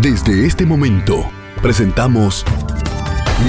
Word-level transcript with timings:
Desde 0.00 0.46
este 0.46 0.64
momento, 0.64 1.28
presentamos 1.60 2.44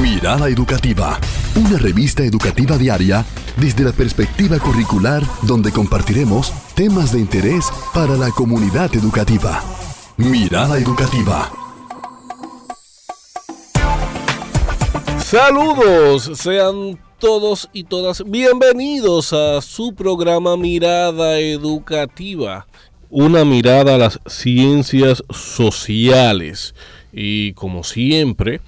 Mirada 0.02 0.50
Educativa, 0.50 1.20
una 1.56 1.78
revista 1.78 2.24
educativa 2.24 2.76
diaria 2.76 3.24
desde 3.58 3.84
la 3.84 3.92
perspectiva 3.92 4.58
curricular 4.58 5.22
donde 5.44 5.72
compartiremos 5.72 6.52
temas 6.74 7.12
de 7.12 7.20
interés 7.20 7.70
para 7.94 8.16
la 8.16 8.32
comunidad 8.32 8.96
educativa. 8.96 9.62
Mirada 10.18 10.80
Educativa. 10.80 11.52
Saludos, 15.20 16.32
sean 16.34 17.00
todos 17.20 17.70
y 17.74 17.84
todas 17.84 18.24
bienvenidos 18.26 19.34
a 19.34 19.62
su 19.62 19.94
programa 19.94 20.58
Mirada 20.58 21.38
Educativa 21.38 22.66
una 23.10 23.46
mirada 23.46 23.96
a 23.96 23.98
las 23.98 24.20
ciencias 24.28 25.24
sociales. 25.30 26.76
Y 27.12 27.54
como 27.54 27.84
siempre, 27.84 28.62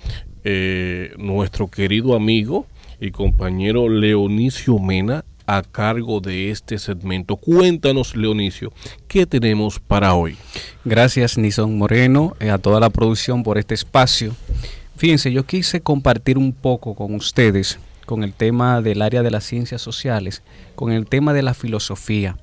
eh, 0.44 1.14
nuestro 1.18 1.68
querido 1.68 2.16
amigo 2.16 2.66
y 3.00 3.12
compañero 3.12 3.90
Leonicio 3.90 4.80
Mena 4.80 5.24
a 5.48 5.64
cargo 5.64 6.22
de 6.22 6.50
este 6.50 6.78
segmento. 6.78 7.36
Cuéntanos, 7.36 8.16
Leonicio, 8.16 8.72
¿qué 9.08 9.26
tenemos 9.26 9.80
para 9.80 10.14
hoy? 10.14 10.38
Gracias, 10.86 11.38
Nison 11.38 11.78
Moreno, 11.78 12.36
eh, 12.40 12.50
a 12.50 12.58
toda 12.58 12.80
la 12.80 12.90
producción 12.90 13.44
por 13.44 13.58
este 13.58 13.74
espacio. 13.74 14.36
Fíjense, 14.96 15.32
yo 15.32 15.46
quise 15.46 15.82
compartir 15.82 16.38
un 16.38 16.54
poco 16.54 16.96
con 16.96 17.16
ustedes 17.16 17.80
con 18.06 18.24
el 18.24 18.34
tema 18.34 18.82
del 18.82 19.02
área 19.02 19.24
de 19.24 19.32
las 19.32 19.46
ciencias 19.46 19.82
sociales, 19.82 20.44
con 20.76 20.92
el 20.92 21.06
tema 21.06 21.34
de 21.34 21.44
la 21.44 21.54
filosofía. 21.54 22.38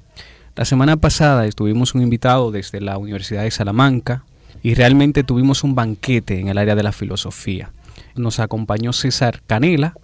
La 0.59 0.65
semana 0.65 0.97
pasada 0.97 1.47
estuvimos 1.47 1.95
un 1.95 2.03
invitado 2.03 2.51
desde 2.51 2.81
la 2.81 2.99
Universidad 2.99 3.45
de 3.45 3.51
Salamanca 3.53 4.25
y 4.61 4.75
realmente 4.75 5.23
tuvimos 5.23 5.63
un 5.63 5.77
banquete 5.77 6.41
en 6.41 6.49
el 6.49 6.59
área 6.59 6.75
de 6.75 6.83
la 6.83 6.91
filosofía. 6.91 7.71
Nos 8.17 8.41
acompañó 8.41 8.93
César 8.93 9.41
Canela, 9.47 9.95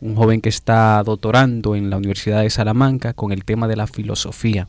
un 0.00 0.14
joven 0.14 0.40
que 0.40 0.50
está 0.50 1.02
doctorando 1.02 1.74
en 1.74 1.90
la 1.90 1.96
Universidad 1.96 2.42
de 2.42 2.50
Salamanca 2.50 3.12
con 3.12 3.32
el 3.32 3.44
tema 3.44 3.66
de 3.66 3.74
la 3.74 3.88
filosofía. 3.88 4.68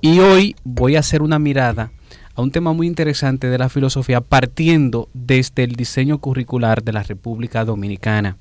Y 0.00 0.18
hoy 0.18 0.56
voy 0.64 0.96
a 0.96 1.00
hacer 1.00 1.22
una 1.22 1.38
mirada 1.38 1.92
a 2.34 2.42
un 2.42 2.50
tema 2.50 2.72
muy 2.72 2.88
interesante 2.88 3.50
de 3.50 3.58
la 3.58 3.68
filosofía 3.68 4.22
partiendo 4.22 5.08
desde 5.14 5.62
el 5.62 5.76
diseño 5.76 6.18
curricular 6.18 6.82
de 6.82 6.94
la 6.94 7.04
República 7.04 7.64
Dominicana, 7.64 8.38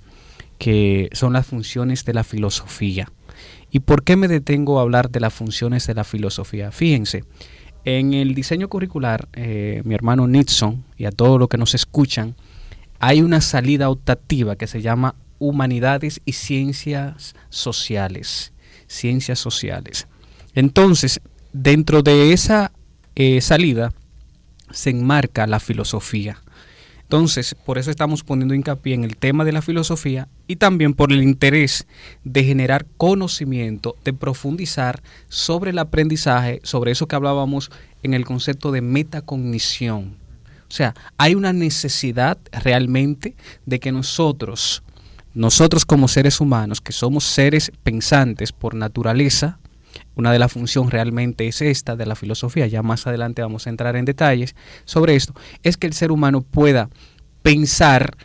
que 0.58 1.10
son 1.12 1.34
las 1.34 1.46
funciones 1.46 2.06
de 2.06 2.14
la 2.16 2.24
filosofía. 2.24 3.08
¿Y 3.74 3.80
por 3.80 4.04
qué 4.04 4.16
me 4.16 4.28
detengo 4.28 4.78
a 4.78 4.84
hablar 4.84 5.10
de 5.10 5.20
las 5.20 5.34
funciones 5.34 5.88
de 5.88 5.96
la 5.96 6.04
filosofía? 6.04 6.72
Fíjense, 6.72 7.24
en 7.86 8.14
el 8.14 8.36
diseño 8.36 8.70
curricular, 8.70 9.28
eh, 9.34 9.82
mi 9.84 9.96
hermano 9.96 10.28
Nixon 10.28 10.86
y 10.96 11.06
a 11.06 11.12
todos 11.12 11.40
los 11.40 11.50
que 11.50 11.58
nos 11.58 11.74
escuchan, 11.74 12.36
hay 13.00 13.24
una 13.24 13.42
salida 13.42 13.90
optativa 13.90 14.56
que 14.58 14.68
se 14.68 14.84
llama 14.84 15.16
Humanidades 15.40 16.22
y 16.24 16.34
Ciencias 16.34 17.34
Sociales. 17.50 18.54
Ciencias 18.86 19.40
Sociales. 19.40 20.08
Entonces, 20.54 21.20
dentro 21.52 22.04
de 22.04 22.32
esa 22.32 22.72
eh, 23.16 23.42
salida 23.42 23.92
se 24.70 24.92
enmarca 24.92 25.48
la 25.48 25.60
filosofía. 25.60 26.44
Entonces, 27.14 27.56
por 27.64 27.78
eso 27.78 27.92
estamos 27.92 28.24
poniendo 28.24 28.56
hincapié 28.56 28.96
en 28.96 29.04
el 29.04 29.18
tema 29.18 29.46
de 29.46 29.52
la 29.52 29.62
filosofía 29.62 30.30
y 30.48 30.56
también 30.56 30.96
por 30.96 31.12
el 31.12 31.22
interés 31.22 31.86
de 32.24 32.44
generar 32.44 32.88
conocimiento, 32.98 33.96
de 34.04 34.14
profundizar 34.14 35.04
sobre 35.30 35.70
el 35.70 35.78
aprendizaje, 35.78 36.60
sobre 36.64 36.92
eso 36.92 37.08
que 37.08 37.16
hablábamos 37.16 37.70
en 38.02 38.16
el 38.16 38.26
concepto 38.26 38.72
de 38.72 38.82
metacognición. 38.82 40.18
O 40.68 40.72
sea, 40.72 40.96
hay 41.20 41.36
una 41.36 41.54
necesidad 41.54 42.40
realmente 42.52 43.36
de 43.68 43.80
que 43.80 43.92
nosotros, 43.92 44.82
nosotros 45.36 45.86
como 45.86 46.08
seres 46.08 46.42
humanos, 46.42 46.82
que 46.82 46.94
somos 46.94 47.26
seres 47.26 47.72
pensantes 47.84 48.52
por 48.52 48.74
naturaleza, 48.74 49.60
una 50.16 50.32
de 50.32 50.40
las 50.40 50.52
funciones 50.52 50.92
realmente 50.92 51.48
es 51.48 51.62
esta 51.62 51.96
de 51.96 52.06
la 52.06 52.16
filosofía, 52.16 52.68
ya 52.68 52.84
más 52.84 53.08
adelante 53.08 53.42
vamos 53.42 53.66
a 53.66 53.70
entrar 53.70 53.96
en 53.96 54.06
detalles 54.06 54.56
sobre 54.86 55.16
esto, 55.16 55.34
es 55.64 55.78
que 55.78 55.88
el 55.88 55.94
ser 55.94 56.12
humano 56.12 56.42
pueda 56.42 56.90
pensar, 57.44 58.18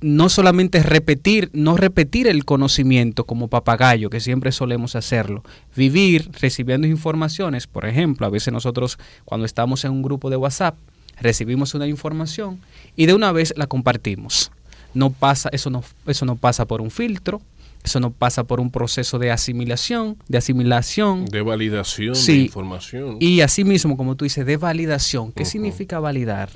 no 0.00 0.28
solamente 0.28 0.82
repetir, 0.82 1.50
no 1.52 1.76
repetir 1.76 2.28
el 2.28 2.44
conocimiento 2.44 3.24
como 3.24 3.48
papagayo, 3.48 4.10
que 4.10 4.20
siempre 4.20 4.52
solemos 4.52 4.94
hacerlo, 4.94 5.42
vivir 5.74 6.30
recibiendo 6.40 6.86
informaciones, 6.86 7.66
por 7.66 7.86
ejemplo, 7.86 8.26
a 8.26 8.30
veces 8.30 8.52
nosotros 8.52 8.98
cuando 9.24 9.46
estamos 9.46 9.84
en 9.84 9.92
un 9.92 10.02
grupo 10.02 10.30
de 10.30 10.36
WhatsApp, 10.36 10.76
recibimos 11.20 11.74
una 11.74 11.86
información 11.86 12.60
y 12.96 13.06
de 13.06 13.14
una 13.14 13.32
vez 13.32 13.52
la 13.56 13.66
compartimos. 13.66 14.52
No 14.94 15.10
pasa, 15.10 15.50
eso 15.52 15.70
no, 15.70 15.84
eso 16.06 16.24
no 16.24 16.36
pasa 16.36 16.64
por 16.64 16.80
un 16.80 16.90
filtro, 16.90 17.40
eso 17.84 18.00
no 18.00 18.10
pasa 18.10 18.44
por 18.44 18.60
un 18.60 18.70
proceso 18.70 19.18
de 19.18 19.30
asimilación, 19.30 20.16
de 20.28 20.38
asimilación. 20.38 21.26
De 21.26 21.42
validación 21.42 22.14
de 22.14 22.34
información. 22.34 23.16
Y 23.20 23.40
asimismo, 23.40 23.96
como 23.96 24.16
tú 24.16 24.24
dices, 24.24 24.44
de 24.44 24.56
validación. 24.56 25.32
¿Qué 25.32 25.44
significa 25.44 26.00
validar? 26.00 26.50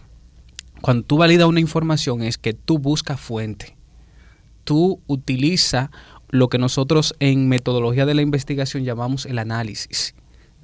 Cuando 0.84 1.06
tú 1.06 1.16
validas 1.16 1.48
una 1.48 1.60
información 1.60 2.22
es 2.22 2.36
que 2.36 2.52
tú 2.52 2.78
buscas 2.78 3.18
fuente. 3.18 3.74
Tú 4.64 5.00
utilizas 5.06 5.88
lo 6.28 6.50
que 6.50 6.58
nosotros 6.58 7.14
en 7.20 7.48
metodología 7.48 8.04
de 8.04 8.12
la 8.12 8.20
investigación 8.20 8.84
llamamos 8.84 9.24
el 9.24 9.38
análisis. 9.38 10.14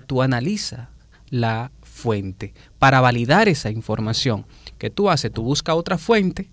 Tú 0.06 0.20
analizas 0.20 0.88
la 1.30 1.72
fuente 1.80 2.52
para 2.78 3.00
validar 3.00 3.48
esa 3.48 3.70
información. 3.70 4.44
que 4.76 4.90
tú 4.90 5.08
haces? 5.08 5.32
Tú 5.32 5.42
buscas 5.42 5.74
otra 5.74 5.96
fuente 5.96 6.50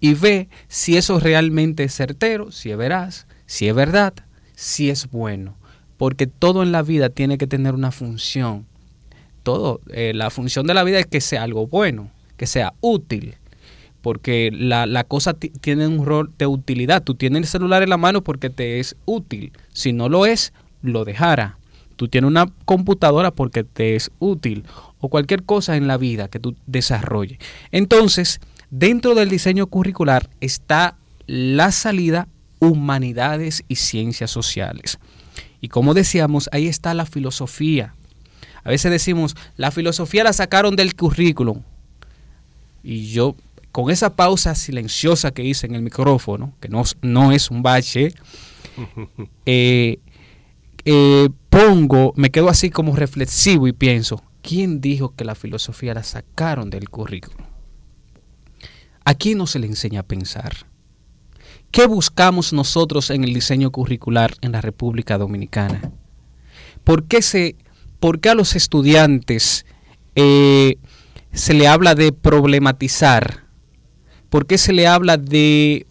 y 0.00 0.14
ve 0.14 0.48
si 0.66 0.96
eso 0.96 1.20
realmente 1.20 1.84
es 1.84 1.94
certero, 1.94 2.50
si 2.50 2.72
es 2.72 2.76
veraz, 2.76 3.28
si 3.46 3.68
es 3.68 3.76
verdad, 3.76 4.14
si 4.56 4.90
es 4.90 5.08
bueno. 5.08 5.54
Porque 5.98 6.26
todo 6.26 6.64
en 6.64 6.72
la 6.72 6.82
vida 6.82 7.10
tiene 7.10 7.38
que 7.38 7.46
tener 7.46 7.74
una 7.74 7.92
función. 7.92 8.66
Todo, 9.44 9.80
eh, 9.92 10.10
la 10.16 10.30
función 10.30 10.66
de 10.66 10.74
la 10.74 10.82
vida 10.82 10.98
es 10.98 11.06
que 11.06 11.20
sea 11.20 11.44
algo 11.44 11.68
bueno, 11.68 12.10
que 12.36 12.46
sea 12.46 12.74
útil. 12.80 13.36
Porque 14.02 14.50
la, 14.52 14.86
la 14.86 15.04
cosa 15.04 15.34
tiene 15.34 15.86
un 15.86 16.04
rol 16.04 16.30
de 16.36 16.46
utilidad. 16.46 17.02
Tú 17.02 17.14
tienes 17.14 17.40
el 17.40 17.46
celular 17.46 17.82
en 17.82 17.90
la 17.90 17.96
mano 17.96 18.22
porque 18.22 18.50
te 18.50 18.78
es 18.78 18.96
útil. 19.06 19.52
Si 19.72 19.92
no 19.92 20.08
lo 20.08 20.26
es, 20.26 20.52
lo 20.82 21.04
dejara. 21.04 21.58
Tú 21.96 22.08
tienes 22.08 22.28
una 22.28 22.46
computadora 22.64 23.30
porque 23.30 23.64
te 23.64 23.96
es 23.96 24.10
útil. 24.18 24.64
O 25.00 25.08
cualquier 25.08 25.44
cosa 25.44 25.76
en 25.76 25.86
la 25.86 25.96
vida 25.96 26.28
que 26.28 26.38
tú 26.38 26.54
desarrolles. 26.66 27.38
Entonces, 27.72 28.40
dentro 28.70 29.14
del 29.14 29.30
diseño 29.30 29.66
curricular 29.68 30.28
está 30.40 30.96
la 31.26 31.72
salida 31.72 32.28
humanidades 32.58 33.64
y 33.68 33.76
ciencias 33.76 34.30
sociales. 34.30 34.98
Y 35.60 35.68
como 35.68 35.94
decíamos, 35.94 36.48
ahí 36.52 36.66
está 36.66 36.94
la 36.94 37.06
filosofía. 37.06 37.94
A 38.64 38.70
veces 38.70 38.90
decimos, 38.90 39.36
la 39.56 39.70
filosofía 39.70 40.24
la 40.24 40.32
sacaron 40.32 40.76
del 40.76 40.94
currículum. 40.94 41.62
Y 42.84 43.10
yo, 43.10 43.34
con 43.72 43.90
esa 43.90 44.14
pausa 44.14 44.54
silenciosa 44.54 45.32
que 45.32 45.42
hice 45.42 45.66
en 45.66 45.74
el 45.74 45.82
micrófono, 45.82 46.54
que 46.60 46.68
no, 46.68 46.84
no 47.02 47.32
es 47.32 47.50
un 47.50 47.62
bache, 47.62 48.14
eh, 49.46 49.98
eh, 50.84 51.28
pongo, 51.48 52.12
me 52.16 52.30
quedo 52.30 52.50
así 52.50 52.68
como 52.68 52.94
reflexivo 52.94 53.66
y 53.66 53.72
pienso, 53.72 54.22
¿quién 54.42 54.82
dijo 54.82 55.14
que 55.16 55.24
la 55.24 55.34
filosofía 55.34 55.94
la 55.94 56.02
sacaron 56.02 56.68
del 56.68 56.90
currículum? 56.90 57.46
¿A 59.06 59.14
quién 59.14 59.38
no 59.38 59.46
se 59.46 59.58
le 59.58 59.66
enseña 59.66 60.00
a 60.00 60.04
pensar? 60.04 60.66
¿Qué 61.70 61.86
buscamos 61.86 62.52
nosotros 62.52 63.10
en 63.10 63.24
el 63.24 63.34
diseño 63.34 63.70
curricular 63.70 64.34
en 64.42 64.52
la 64.52 64.60
República 64.60 65.18
Dominicana? 65.18 65.90
¿Por 66.84 67.04
qué, 67.04 67.22
se, 67.22 67.56
por 67.98 68.20
a 68.28 68.34
los 68.34 68.54
estudiantes 68.54 69.66
eh, 70.14 70.76
se 71.34 71.52
le 71.52 71.66
habla 71.66 71.94
de 71.94 72.12
problematizar? 72.12 73.44
¿Por 74.30 74.46
qué 74.46 74.56
se 74.56 74.72
le 74.72 74.86
habla 74.86 75.16
de, 75.16 75.86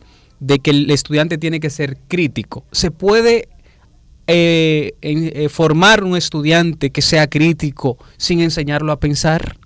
que 0.64 0.72
el 0.72 0.90
estudiante 0.90 1.38
tiene 1.38 1.60
que 1.60 1.70
ser 1.70 1.98
crítico? 2.08 2.66
¿Se 2.72 2.92
puede 2.92 3.50
eh, 4.28 4.94
eh, 5.02 5.50
formar 5.50 6.04
un 6.04 6.18
estudiante 6.18 6.92
que 6.92 7.02
sea 7.02 7.30
crítico 7.30 7.98
sin 8.18 8.40
enseñarlo 8.40 8.92
a 8.92 9.00
pensar? 9.00 9.58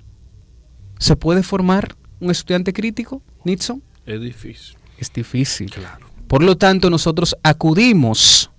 ¿Se 1.00 1.16
puede 1.16 1.44
formar 1.44 1.96
un 2.20 2.32
estudiante 2.32 2.74
crítico, 2.74 3.22
Nixon? 3.44 3.82
Es 4.06 4.20
difícil. 4.20 4.78
Es 4.98 5.14
difícil. 5.14 5.70
Claro. 5.70 6.08
Por 6.28 6.44
lo 6.44 6.58
tanto, 6.58 6.90
nosotros 6.90 7.36
acudimos 7.44 8.52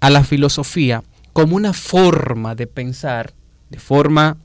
a 0.00 0.08
la 0.08 0.24
filosofía 0.24 1.02
como 1.32 1.56
una 1.56 1.72
forma 1.72 2.54
de 2.54 2.66
pensar, 2.66 3.34
de 3.70 3.78
forma 3.78 4.38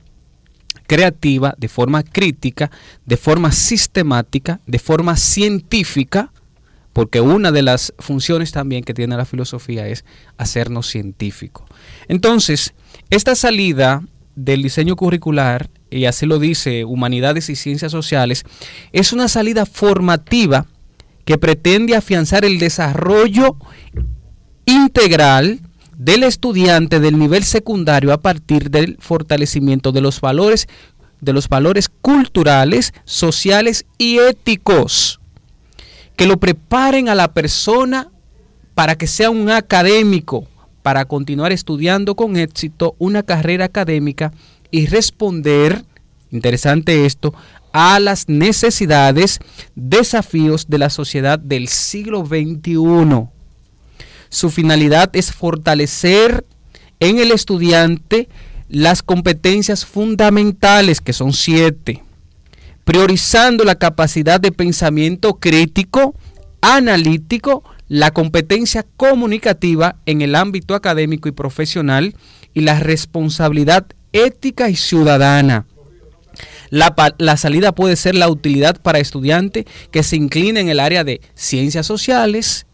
creativa, 0.87 1.53
de 1.57 1.67
forma 1.67 2.01
crítica, 2.03 2.71
de 3.05 3.17
forma 3.17 3.51
sistemática, 3.51 4.61
de 4.65 4.79
forma 4.79 5.17
científica, 5.17 6.31
porque 6.93 7.21
una 7.21 7.51
de 7.51 7.61
las 7.61 7.93
funciones 7.99 8.51
también 8.51 8.83
que 8.83 8.95
tiene 8.95 9.15
la 9.15 9.25
filosofía 9.25 9.87
es 9.87 10.03
hacernos 10.37 10.87
científicos. 10.87 11.67
Entonces, 12.07 12.73
esta 13.11 13.35
salida 13.35 14.01
del 14.35 14.63
diseño 14.63 14.95
curricular, 14.95 15.69
y 15.91 16.05
así 16.05 16.25
lo 16.25 16.39
dice 16.39 16.85
Humanidades 16.85 17.49
y 17.49 17.55
Ciencias 17.55 17.91
Sociales, 17.91 18.45
es 18.93 19.13
una 19.13 19.27
salida 19.27 19.65
formativa 19.65 20.65
que 21.25 21.37
pretende 21.37 21.95
afianzar 21.95 22.45
el 22.45 22.57
desarrollo 22.57 23.57
integral 24.65 25.59
del 25.97 26.23
estudiante 26.23 26.99
del 26.99 27.17
nivel 27.17 27.43
secundario 27.43 28.13
a 28.13 28.21
partir 28.21 28.69
del 28.69 28.97
fortalecimiento 28.99 29.91
de 29.91 30.01
los 30.01 30.21
valores 30.21 30.67
de 31.19 31.33
los 31.33 31.49
valores 31.49 31.89
culturales, 31.89 32.93
sociales 33.03 33.87
y 33.97 34.19
éticos 34.19 35.19
que 36.15 36.27
lo 36.27 36.37
preparen 36.37 37.09
a 37.09 37.15
la 37.15 37.33
persona 37.33 38.11
para 38.75 38.95
que 38.95 39.07
sea 39.07 39.31
un 39.31 39.49
académico, 39.49 40.47
para 40.83 41.05
continuar 41.05 41.51
estudiando 41.51 42.15
con 42.15 42.37
éxito 42.37 42.95
una 42.99 43.23
carrera 43.23 43.65
académica 43.65 44.31
y 44.69 44.85
responder, 44.85 45.83
interesante 46.29 47.07
esto, 47.07 47.33
a 47.73 47.99
las 47.99 48.29
necesidades, 48.29 49.39
desafíos 49.75 50.67
de 50.67 50.77
la 50.77 50.91
sociedad 50.91 51.39
del 51.39 51.67
siglo 51.67 52.25
XXI. 52.25 53.36
Su 54.29 54.49
finalidad 54.49 55.09
es 55.13 55.31
fortalecer 55.31 56.45
en 56.99 57.19
el 57.19 57.31
estudiante 57.31 58.29
las 58.69 59.01
competencias 59.01 59.85
fundamentales, 59.85 61.01
que 61.01 61.13
son 61.13 61.33
siete, 61.33 62.03
priorizando 62.83 63.63
la 63.63 63.75
capacidad 63.75 64.39
de 64.39 64.51
pensamiento 64.51 65.35
crítico, 65.35 66.15
analítico, 66.61 67.63
la 67.87 68.11
competencia 68.11 68.85
comunicativa 68.97 69.95
en 70.05 70.21
el 70.21 70.35
ámbito 70.35 70.75
académico 70.75 71.29
y 71.29 71.31
profesional 71.31 72.15
y 72.53 72.61
la 72.61 72.79
responsabilidad 72.79 73.87
ética 74.11 74.69
y 74.69 74.75
ciudadana. 74.75 75.65
La, 76.69 76.93
la, 77.17 77.37
salida 77.37 77.71
puede 77.71 77.95
ser 77.95 78.13
la 78.13 78.29
utilidad 78.29 78.79
para 78.81 78.99
estudiantes 78.99 79.65
que 79.89 80.03
se 80.03 80.17
inclinen 80.17 80.57
en 80.57 80.69
el 80.69 80.79
área 80.79 81.03
de 81.03 81.21
ciencias 81.33 81.85
sociales, 81.85 82.66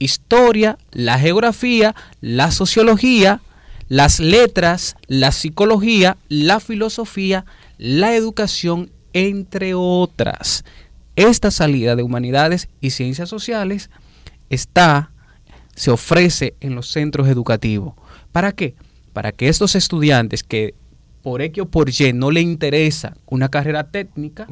historia, 0.00 0.78
la 0.90 1.18
geografía, 1.18 1.94
la 2.20 2.50
sociología, 2.50 3.40
las 3.88 4.18
letras, 4.18 4.96
la 5.06 5.30
psicología, 5.30 6.16
la 6.28 6.58
filosofía, 6.58 7.44
la 7.78 8.16
educación, 8.16 8.90
entre 9.12 9.74
otras. 9.74 10.64
Esta 11.14 11.50
salida 11.50 11.94
de 11.94 12.02
humanidades 12.02 12.68
y 12.80 12.90
ciencias 12.90 13.28
sociales 13.28 13.90
está, 14.48 15.10
se 15.74 15.90
ofrece 15.90 16.54
en 16.60 16.74
los 16.74 16.88
centros 16.88 17.28
educativos. 17.28 17.94
¿Para 18.32 18.52
qué? 18.52 18.74
Para 19.12 19.32
que 19.32 19.48
estos 19.48 19.74
estudiantes 19.74 20.42
que 20.42 20.74
por 21.22 21.42
X 21.42 21.62
o 21.62 21.66
por 21.66 21.90
Y 21.90 22.12
no 22.12 22.30
le 22.30 22.40
interesa 22.40 23.16
una 23.26 23.48
carrera 23.48 23.90
técnica, 23.90 24.46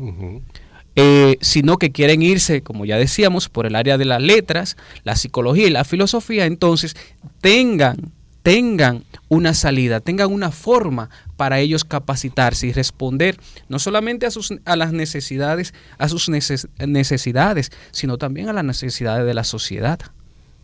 eh, 1.01 1.39
sino 1.41 1.79
que 1.79 1.93
quieren 1.93 2.23
irse, 2.23 2.61
como 2.61 2.85
ya 2.85 2.99
decíamos, 2.99 3.49
por 3.49 3.67
el 3.67 3.77
área 3.77 3.99
de 3.99 4.05
las 4.05 4.21
letras, 4.21 4.77
la 5.05 5.15
psicología 5.15 5.69
y 5.69 5.71
la 5.71 5.85
filosofía, 5.85 6.45
entonces 6.45 6.97
tengan, 7.41 8.11
tengan 8.43 9.05
una 9.29 9.55
salida, 9.55 10.01
tengan 10.01 10.33
una 10.33 10.51
forma 10.51 11.09
para 11.37 11.61
ellos 11.61 11.85
capacitarse 11.85 12.67
y 12.67 12.73
responder 12.73 13.39
no 13.69 13.79
solamente 13.79 14.27
a, 14.27 14.33
sus, 14.33 14.53
a 14.65 14.75
las 14.75 14.93
necesidades, 14.93 15.73
a 15.99 16.09
sus 16.09 16.29
necesidades, 16.29 17.71
sino 17.93 18.19
también 18.19 18.49
a 18.49 18.53
las 18.53 18.65
necesidades 18.65 19.25
de 19.25 19.35
la 19.35 19.45
sociedad, 19.45 20.01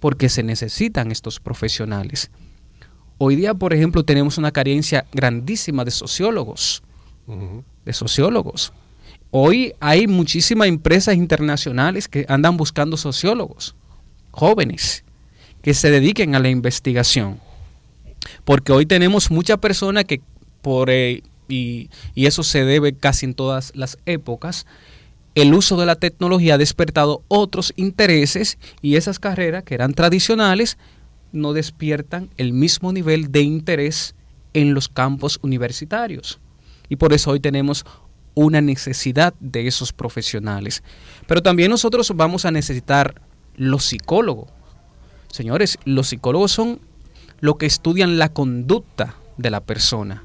porque 0.01 0.29
se 0.29 0.43
necesitan 0.43 1.13
estos 1.13 1.39
profesionales. 1.39 2.33
Hoy 3.19 3.37
día, 3.37 3.55
por 3.55 3.73
ejemplo, 3.73 4.05
tenemos 4.05 4.37
una 4.37 4.51
carencia 4.51 5.07
grandísima 5.13 5.85
de 5.85 5.93
sociólogos, 5.93 6.83
de 7.85 7.93
sociólogos. 7.93 8.73
Hoy 9.37 9.75
hay 9.81 10.07
muchísimas 10.07 10.69
empresas 10.69 11.17
internacionales 11.17 12.07
que 12.07 12.25
andan 12.29 12.57
buscando 12.57 12.97
sociólogos, 12.97 13.75
jóvenes, 14.31 15.03
que 15.61 15.75
se 15.75 15.91
dediquen 15.91 16.37
a 16.37 16.39
la 16.39 16.51
investigación. 16.51 17.41
Porque 18.45 18.71
hoy 18.71 18.87
tenemos 18.87 19.33
muchas 19.33 19.59
personas 19.59 20.05
que 20.05 20.21
por, 20.63 20.89
eh, 20.89 21.25
y, 21.49 21.91
y 22.15 22.27
eso 22.27 22.45
se 22.45 22.65
debe 22.65 22.93
casi 22.93 23.27
en 23.27 23.35
todas 23.35 23.73
las 23.75 23.99
épocas, 24.07 24.67
el 25.35 25.53
uso 25.53 25.77
de 25.77 25.87
la 25.87 25.97
tecnología 25.97 26.55
ha 26.55 26.59
despertado 26.59 27.25
otros 27.27 27.73
intereses 27.75 28.57
y 28.83 28.95
esas 28.95 29.19
carreras 29.19 29.65
que 29.65 29.75
eran 29.75 29.95
tradicionales 29.95 30.79
no 31.33 31.55
despiertan 31.55 32.31
el 32.37 32.53
mismo 32.53 32.93
nivel 32.93 33.33
de 33.33 33.43
interés 33.43 34.15
en 34.53 34.75
los 34.75 34.89
campos 34.89 35.41
universitarios. 35.43 36.39
Y 36.89 36.95
por 36.95 37.13
eso 37.13 37.33
hoy 37.33 37.41
tenemos 37.41 37.85
una 38.35 38.61
necesidad 38.61 39.35
de 39.41 39.67
esos 39.67 39.93
profesionales. 39.93 40.83
Pero 41.27 41.43
también 41.43 41.71
nosotros 41.71 42.13
vamos 42.15 42.45
a 42.45 42.51
necesitar 42.51 43.21
los 43.57 43.85
psicólogos. 43.85 44.51
Señores, 45.31 45.79
los 45.85 46.09
psicólogos 46.09 46.53
son 46.53 46.81
lo 47.41 47.57
que 47.59 47.67
estudian 47.67 48.19
la 48.19 48.29
conducta 48.29 49.17
de 49.37 49.51
la 49.51 49.61
persona 49.61 50.25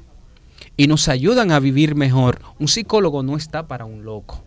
y 0.76 0.86
nos 0.86 1.08
ayudan 1.08 1.52
a 1.52 1.60
vivir 1.60 1.94
mejor. 1.94 2.40
Un 2.58 2.68
psicólogo 2.68 3.22
no 3.22 3.36
está 3.36 3.66
para 3.66 3.84
un 3.84 4.04
loco. 4.04 4.42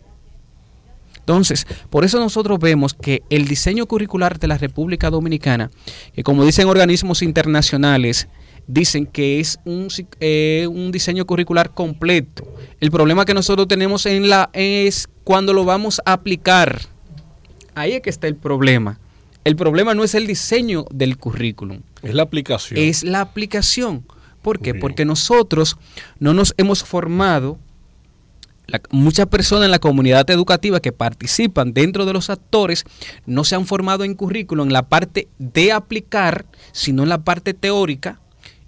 Entonces, 1.18 1.66
por 1.88 2.04
eso 2.04 2.18
nosotros 2.18 2.58
vemos 2.58 2.92
que 2.92 3.22
el 3.30 3.48
diseño 3.48 3.86
curricular 3.86 4.38
de 4.38 4.46
la 4.46 4.58
República 4.58 5.08
Dominicana, 5.10 5.70
que 6.12 6.22
como 6.22 6.44
dicen 6.44 6.68
organismos 6.68 7.22
internacionales, 7.22 8.28
dicen 8.66 9.06
que 9.06 9.40
es 9.40 9.58
un, 9.64 9.88
eh, 10.20 10.66
un, 10.70 10.92
diseño 10.92 11.26
curricular 11.26 11.72
completo. 11.72 12.46
El 12.80 12.90
problema 12.90 13.24
que 13.24 13.34
nosotros 13.34 13.68
tenemos 13.68 14.06
en 14.06 14.28
la 14.28 14.50
es 14.52 15.08
cuando 15.24 15.52
lo 15.52 15.64
vamos 15.64 16.00
a 16.04 16.14
aplicar. 16.14 16.82
Ahí 17.74 17.92
es 17.92 18.02
que 18.02 18.10
está 18.10 18.26
el 18.26 18.36
problema. 18.36 18.98
El 19.44 19.56
problema 19.56 19.94
no 19.94 20.04
es 20.04 20.14
el 20.14 20.26
diseño 20.26 20.86
del 20.90 21.18
currículum. 21.18 21.80
Es 22.02 22.14
la 22.14 22.22
aplicación. 22.22 22.80
Es 22.80 23.04
la 23.04 23.20
aplicación. 23.20 24.04
¿Por 24.42 24.60
qué? 24.60 24.74
Porque 24.74 25.04
nosotros 25.04 25.76
no 26.18 26.34
nos 26.34 26.54
hemos 26.58 26.84
formado, 26.84 27.58
muchas 28.90 29.26
personas 29.26 29.66
en 29.66 29.70
la 29.70 29.78
comunidad 29.78 30.28
educativa 30.30 30.80
que 30.80 30.92
participan 30.92 31.72
dentro 31.72 32.04
de 32.04 32.12
los 32.12 32.30
actores 32.30 32.84
no 33.26 33.44
se 33.44 33.54
han 33.54 33.66
formado 33.66 34.04
en 34.04 34.14
currículum 34.14 34.68
en 34.68 34.72
la 34.72 34.88
parte 34.88 35.28
de 35.38 35.72
aplicar, 35.72 36.46
sino 36.72 37.02
en 37.02 37.08
la 37.08 37.24
parte 37.24 37.54
teórica. 37.54 38.20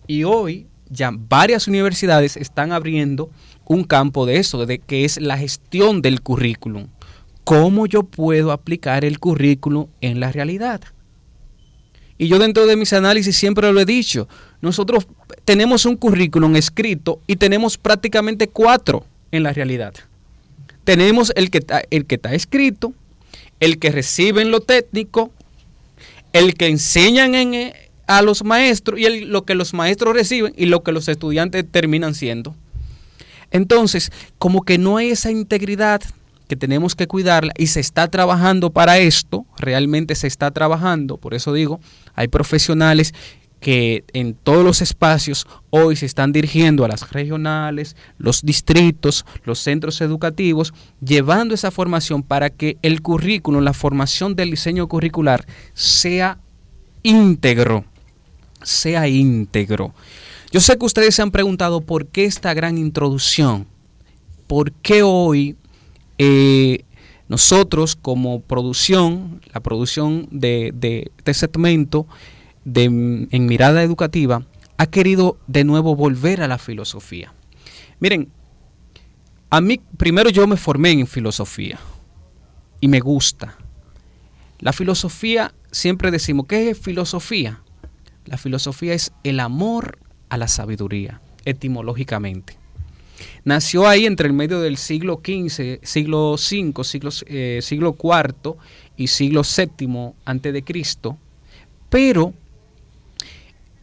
Y 0.06 0.24
hoy 0.24 0.66
ya 0.88 1.10
varias 1.12 1.68
universidades 1.68 2.36
están 2.36 2.72
abriendo 2.72 3.30
un 3.64 3.84
campo 3.84 4.26
de 4.26 4.38
eso, 4.38 4.66
de 4.66 4.78
que 4.78 5.04
es 5.04 5.20
la 5.20 5.36
gestión 5.36 6.02
del 6.02 6.22
currículum 6.22 6.86
cómo 7.46 7.86
yo 7.86 8.02
puedo 8.02 8.50
aplicar 8.50 9.04
el 9.04 9.20
currículum 9.20 9.86
en 10.00 10.18
la 10.18 10.32
realidad. 10.32 10.80
Y 12.18 12.26
yo 12.26 12.40
dentro 12.40 12.66
de 12.66 12.74
mis 12.74 12.92
análisis 12.92 13.36
siempre 13.36 13.72
lo 13.72 13.80
he 13.80 13.84
dicho, 13.84 14.26
nosotros 14.60 15.06
tenemos 15.44 15.86
un 15.86 15.96
currículum 15.96 16.56
escrito 16.56 17.20
y 17.28 17.36
tenemos 17.36 17.78
prácticamente 17.78 18.48
cuatro 18.48 19.06
en 19.30 19.44
la 19.44 19.52
realidad. 19.52 19.94
Tenemos 20.82 21.32
el 21.36 21.50
que, 21.52 21.64
el 21.90 22.06
que 22.06 22.16
está 22.16 22.34
escrito, 22.34 22.92
el 23.60 23.78
que 23.78 23.92
recibe 23.92 24.42
en 24.42 24.50
lo 24.50 24.60
técnico, 24.60 25.30
el 26.32 26.54
que 26.54 26.66
enseñan 26.66 27.36
en, 27.36 27.54
eh, 27.54 27.85
a 28.06 28.22
los 28.22 28.44
maestros 28.44 28.98
y 29.00 29.24
lo 29.24 29.44
que 29.44 29.54
los 29.54 29.74
maestros 29.74 30.14
reciben 30.14 30.52
y 30.56 30.66
lo 30.66 30.82
que 30.82 30.92
los 30.92 31.08
estudiantes 31.08 31.64
terminan 31.70 32.14
siendo. 32.14 32.54
Entonces, 33.50 34.12
como 34.38 34.62
que 34.62 34.78
no 34.78 34.96
hay 34.96 35.10
esa 35.10 35.30
integridad 35.30 36.02
que 36.48 36.56
tenemos 36.56 36.94
que 36.94 37.06
cuidarla 37.06 37.52
y 37.56 37.68
se 37.68 37.80
está 37.80 38.08
trabajando 38.08 38.70
para 38.70 38.98
esto, 38.98 39.46
realmente 39.58 40.14
se 40.14 40.26
está 40.26 40.50
trabajando, 40.50 41.16
por 41.16 41.34
eso 41.34 41.52
digo, 41.52 41.80
hay 42.14 42.28
profesionales 42.28 43.14
que 43.58 44.04
en 44.12 44.34
todos 44.34 44.64
los 44.64 44.82
espacios 44.82 45.46
hoy 45.70 45.96
se 45.96 46.06
están 46.06 46.30
dirigiendo 46.32 46.84
a 46.84 46.88
las 46.88 47.10
regionales, 47.10 47.96
los 48.18 48.42
distritos, 48.42 49.24
los 49.44 49.58
centros 49.58 50.00
educativos, 50.00 50.72
llevando 51.00 51.54
esa 51.54 51.70
formación 51.70 52.22
para 52.22 52.50
que 52.50 52.76
el 52.82 53.02
currículum, 53.02 53.64
la 53.64 53.72
formación 53.72 54.36
del 54.36 54.50
diseño 54.50 54.86
curricular 54.86 55.46
sea 55.74 56.38
íntegro, 57.02 57.84
sea 58.62 59.08
íntegro. 59.08 59.94
Yo 60.50 60.60
sé 60.60 60.78
que 60.78 60.86
ustedes 60.86 61.14
se 61.14 61.22
han 61.22 61.30
preguntado 61.30 61.80
por 61.80 62.06
qué 62.06 62.24
esta 62.24 62.54
gran 62.54 62.78
introducción, 62.78 63.66
por 64.46 64.72
qué 64.72 65.02
hoy 65.02 65.56
eh, 66.18 66.84
nosotros 67.28 67.96
como 67.96 68.40
producción, 68.40 69.40
la 69.52 69.60
producción 69.60 70.28
de, 70.30 71.10
este 71.18 71.34
segmento 71.34 72.06
de, 72.64 72.84
en 72.84 73.46
mirada 73.46 73.82
educativa, 73.82 74.46
ha 74.78 74.86
querido 74.86 75.38
de 75.46 75.64
nuevo 75.64 75.96
volver 75.96 76.42
a 76.42 76.48
la 76.48 76.58
filosofía. 76.58 77.32
Miren, 77.98 78.30
a 79.50 79.60
mí 79.60 79.80
primero 79.96 80.30
yo 80.30 80.46
me 80.46 80.56
formé 80.56 80.92
en 80.92 81.06
filosofía 81.06 81.78
y 82.80 82.88
me 82.88 83.00
gusta. 83.00 83.56
La 84.58 84.72
filosofía, 84.72 85.54
siempre 85.70 86.10
decimos, 86.10 86.46
¿qué 86.46 86.70
es 86.70 86.78
filosofía? 86.78 87.62
La 88.26 88.36
filosofía 88.36 88.94
es 88.94 89.12
el 89.24 89.40
amor 89.40 89.98
a 90.28 90.36
la 90.36 90.48
sabiduría, 90.48 91.20
etimológicamente. 91.44 92.58
Nació 93.44 93.86
ahí 93.86 94.04
entre 94.04 94.26
el 94.26 94.34
medio 94.34 94.60
del 94.60 94.76
siglo 94.76 95.20
XV, 95.24 95.78
siglo 95.82 96.32
V, 96.32 96.84
siglo, 96.84 97.10
eh, 97.26 97.60
IV 97.62 98.56
y 98.96 99.06
siglo 99.06 99.42
VII 99.42 100.12
antes 100.24 100.52
de 100.52 100.64
Cristo, 100.64 101.16
pero 101.88 102.34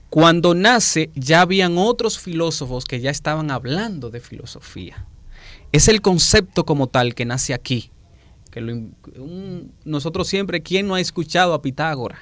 cuando 0.09 0.53
nace 0.53 1.09
ya 1.15 1.41
habían 1.41 1.77
otros 1.77 2.19
filósofos 2.19 2.85
que 2.85 2.99
ya 2.99 3.09
estaban 3.09 3.49
hablando 3.49 4.11
de 4.11 4.19
filosofía. 4.19 5.07
Es 5.71 5.87
el 5.87 6.01
concepto 6.01 6.65
como 6.65 6.87
tal 6.87 7.15
que 7.15 7.25
nace 7.25 7.53
aquí. 7.53 7.89
Nosotros 9.83 10.27
siempre, 10.27 10.61
¿quién 10.61 10.87
no 10.87 10.93
ha 10.93 10.99
escuchado 10.99 11.55
a 11.55 11.61
Pitágoras? 11.63 12.19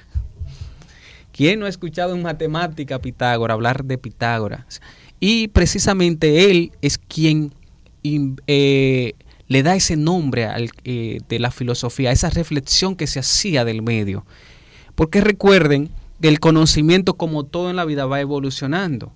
¿Quién 1.32 1.60
no 1.60 1.66
ha 1.66 1.70
escuchado 1.70 2.14
en 2.14 2.22
matemática 2.22 2.96
a 2.96 2.98
Pitágoras, 3.00 3.54
hablar 3.54 3.84
de 3.84 3.96
Pitágoras? 3.96 4.82
Y 5.18 5.48
precisamente 5.48 6.50
él 6.50 6.72
es 6.82 6.98
quien 6.98 7.54
eh, 8.04 9.14
le 9.48 9.62
da 9.62 9.74
ese 9.74 9.96
nombre 9.96 10.48
eh, 10.84 11.20
de 11.28 11.38
la 11.38 11.50
filosofía, 11.50 12.12
esa 12.12 12.28
reflexión 12.28 12.96
que 12.96 13.06
se 13.06 13.20
hacía 13.20 13.64
del 13.64 13.82
medio. 13.82 14.26
Porque 14.94 15.20
recuerden 15.22 15.90
que 16.20 16.28
el 16.28 16.38
conocimiento, 16.38 17.14
como 17.14 17.44
todo 17.44 17.70
en 17.70 17.76
la 17.76 17.84
vida, 17.84 18.04
va 18.04 18.20
evolucionando. 18.20 19.12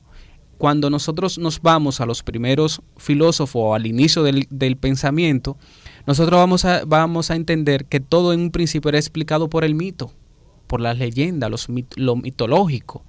Cuando 0.57 0.89
nosotros 0.89 1.37
nos 1.37 1.61
vamos 1.61 2.01
a 2.01 2.07
los 2.07 2.23
primeros 2.23 2.81
filósofos, 2.97 3.77
al 3.77 3.87
inicio 3.87 4.23
del, 4.23 4.77
pensamiento, 4.79 5.59
nosotros 6.07 6.49
vamos 6.87 7.31
a 7.31 7.37
entender 7.37 7.85
que 7.85 8.01
todo 8.01 8.33
en 8.33 8.41
un 8.41 8.51
principio 8.51 8.89
era 8.89 8.99
explicado 8.99 9.51
por 9.51 9.65
el 9.65 9.75
mito, 9.75 10.13
por 10.67 10.81
las 10.81 10.99
leyendas, 10.99 11.51
los, 11.51 11.69
lo 11.97 12.17
mitológico 12.17 13.05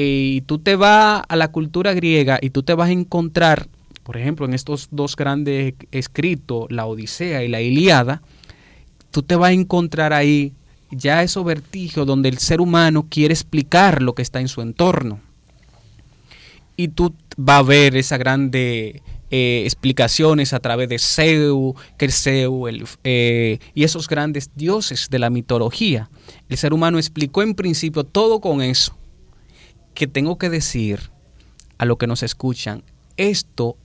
y 0.00 0.42
tú 0.42 0.60
te 0.60 0.76
vas 0.76 1.24
a 1.28 1.34
la 1.34 1.48
cultura 1.48 1.92
griega 1.92 2.38
y 2.40 2.50
tú 2.50 2.62
te 2.62 2.74
vas 2.74 2.88
a 2.88 2.92
encontrar, 2.92 3.66
por 4.04 4.16
ejemplo, 4.16 4.46
en 4.46 4.54
estos 4.54 4.86
dos 4.92 5.16
grandes 5.16 5.74
escritos, 5.90 6.66
la 6.70 6.86
Odisea 6.86 7.42
y 7.42 7.48
la 7.48 7.60
Iliada, 7.60 8.22
tú 9.10 9.24
te 9.24 9.34
vas 9.34 9.50
a 9.50 9.54
encontrar 9.54 10.12
ahí 10.12 10.52
ya 10.92 11.24
esos 11.24 11.44
vertigios 11.44 12.06
donde 12.06 12.28
el 12.28 12.38
ser 12.38 12.60
humano 12.60 13.06
quiere 13.10 13.34
explicar 13.34 14.00
lo 14.00 14.14
que 14.14 14.22
está 14.22 14.40
en 14.40 14.46
su 14.46 14.62
entorno. 14.62 15.18
Y 16.76 16.88
tú 16.88 17.12
vas 17.36 17.58
a 17.58 17.62
ver 17.64 17.96
esas 17.96 18.20
grandes 18.20 19.02
eh, 19.30 19.62
explicaciones 19.64 20.52
a 20.52 20.60
través 20.60 20.88
de 20.88 20.98
Zeus, 20.98 21.74
Kerseu 21.96 22.66
el, 22.66 22.86
eh, 23.04 23.58
y 23.74 23.84
esos 23.84 24.08
grandes 24.08 24.50
dioses 24.54 25.08
de 25.10 25.18
la 25.18 25.30
mitología. 25.30 26.10
El 26.48 26.56
ser 26.56 26.72
humano 26.72 26.98
explicó 26.98 27.42
en 27.42 27.54
principio 27.54 28.04
todo 28.04 28.40
con 28.40 28.62
eso 28.62 28.96
que 29.94 30.06
tengo 30.06 30.38
que 30.38 30.48
decir 30.48 31.10
a 31.76 31.84
los 31.84 31.98
que 31.98 32.06
nos 32.06 32.22
escuchan, 32.22 32.82
esto 33.16 33.76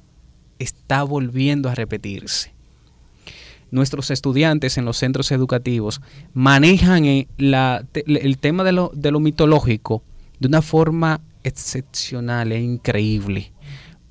está 0.60 1.04
volviendo 1.04 1.70
a 1.70 1.76
repetirse. 1.76 2.54
Nuestros 3.72 4.12
estudiantes 4.12 4.78
en 4.78 4.86
los 4.86 4.98
centros 4.98 5.32
educativos 5.32 6.02
manejan 6.34 7.06
eh, 7.06 7.28
el 7.38 8.38
tema 8.38 8.64
de 8.64 8.72
lo, 8.72 8.92
de 8.94 9.12
lo 9.12 9.20
mitológico 9.20 10.04
de 10.40 10.48
una 10.48 10.62
forma 10.62 11.22
excepcional 11.44 12.52
e 12.52 12.62
increíble. 12.62 13.52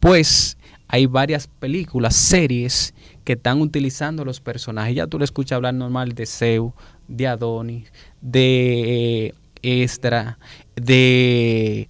Pues 0.01 0.59
hay 0.93 1.07
varias 1.07 1.47
películas, 1.47 2.15
series 2.15 2.93
que 3.25 3.33
están 3.33 3.63
utilizando 3.63 4.27
los 4.27 4.43
personajes. 4.43 4.95
Ya 4.95 5.07
tú 5.07 5.19
le 5.19 5.25
escuchas 5.25 5.57
hablar 5.57 5.73
normal 5.73 6.13
de 6.13 6.27
Zeus, 6.27 6.75
de 7.09 7.27
Adonis, 7.27 7.91
de 8.21 9.35
Estra, 9.63 10.39
de 10.77 11.89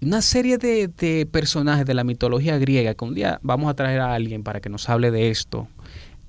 una 0.00 0.22
serie 0.22 0.56
de, 0.56 1.28
personajes 1.30 1.84
de 1.84 1.92
la 1.92 2.02
mitología 2.02 2.56
griega, 2.56 2.94
que 2.94 3.04
un 3.04 3.14
día 3.14 3.38
vamos 3.42 3.68
a 3.70 3.74
traer 3.74 4.00
a 4.00 4.14
alguien 4.14 4.42
para 4.42 4.60
que 4.60 4.70
nos 4.70 4.88
hable 4.88 5.10
de 5.10 5.28
esto, 5.28 5.68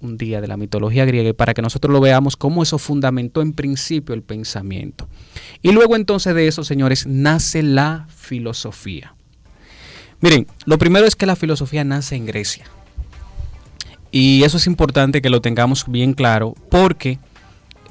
un 0.01 0.17
día 0.17 0.41
de 0.41 0.49
la 0.49 0.57
mitología 0.57 1.05
griega, 1.05 1.29
y 1.29 1.33
para 1.33 1.53
que 1.53 1.61
nosotros 1.61 1.93
lo 1.93 2.01
veamos 2.01 2.35
cómo 2.35 2.61
eso 2.61 2.77
fundamentó 2.77 3.41
en 3.41 3.53
principio 3.53 4.13
el 4.13 4.21
pensamiento. 4.21 5.07
Y 5.61 5.71
luego 5.71 5.95
entonces 5.95 6.35
de 6.35 6.47
eso, 6.47 6.65
señores, 6.65 7.07
nace 7.07 7.63
la 7.63 8.05
filosofía. 8.09 9.15
Miren, 10.21 10.47
lo 10.65 10.77
primero 10.77 11.05
es 11.05 11.15
que 11.15 11.25
la 11.25 11.35
filosofía 11.35 11.83
nace 11.83 12.15
en 12.15 12.25
Grecia. 12.25 12.65
Y 14.11 14.43
eso 14.43 14.57
es 14.57 14.67
importante 14.67 15.21
que 15.21 15.29
lo 15.29 15.41
tengamos 15.41 15.85
bien 15.87 16.13
claro, 16.13 16.55
porque 16.69 17.17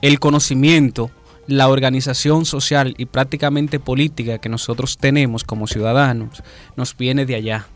el 0.03 0.21
conocimiento 0.21 1.11
la 1.51 1.69
organización 1.69 2.45
social 2.45 2.95
y 2.97 3.07
prácticamente 3.07 3.81
política 3.81 4.39
que 4.39 4.49
nosotros 4.49 4.99
tenemos 4.99 5.43
como 5.43 5.67
ciudadanos 5.67 6.43
nos 6.77 6.97
viene 6.97 7.27
de 7.27 7.35
allá. 7.35 7.67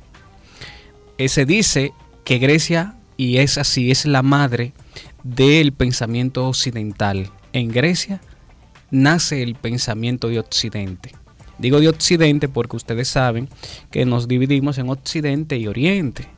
Eh, 1.18 1.28
se 1.28 1.44
dice 1.44 1.92
que 2.24 2.38
Grecia, 2.38 2.94
y 3.16 3.38
es 3.38 3.58
así, 3.58 3.90
es 3.90 4.06
la 4.06 4.22
madre 4.22 4.72
del 5.24 5.72
pensamiento 5.72 6.46
occidental. 6.46 7.30
En 7.52 7.68
Grecia 7.68 8.20
nace 8.90 9.42
el 9.42 9.56
pensamiento 9.56 10.28
de 10.28 10.38
Occidente. 10.38 11.12
Digo 11.58 11.80
de 11.80 11.88
Occidente 11.88 12.48
porque 12.48 12.76
ustedes 12.76 13.08
saben 13.08 13.48
que 13.90 14.04
nos 14.04 14.28
dividimos 14.28 14.78
en 14.78 14.90
Occidente 14.90 15.56
y 15.56 15.66
Oriente. 15.66 16.28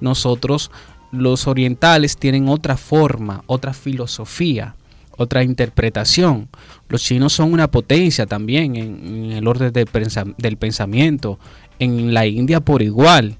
Nosotros, 0.00 0.70
los 1.12 1.46
orientales, 1.46 2.16
tienen 2.16 2.48
otra 2.48 2.76
forma, 2.76 3.42
otra 3.46 3.72
filosofía 3.72 4.74
otra 5.18 5.42
interpretación. 5.42 6.48
Los 6.88 7.02
chinos 7.02 7.34
son 7.34 7.52
una 7.52 7.70
potencia 7.70 8.24
también 8.24 8.76
en, 8.76 9.32
el 9.32 9.46
orden 9.46 9.72
del 9.72 10.56
pensamiento, 10.56 11.38
en 11.78 12.14
la 12.14 12.24
India 12.26 12.60
por 12.60 12.80
igual. 12.82 13.36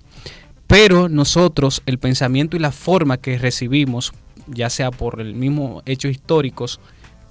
Pero 0.66 1.08
nosotros, 1.08 1.82
el 1.86 1.98
pensamiento 1.98 2.56
y 2.56 2.60
la 2.60 2.72
forma 2.72 3.16
que 3.16 3.38
recibimos, 3.38 4.12
ya 4.48 4.68
sea 4.68 4.90
por 4.90 5.20
el 5.20 5.34
mismo 5.34 5.82
hecho 5.86 6.08
históricos 6.08 6.80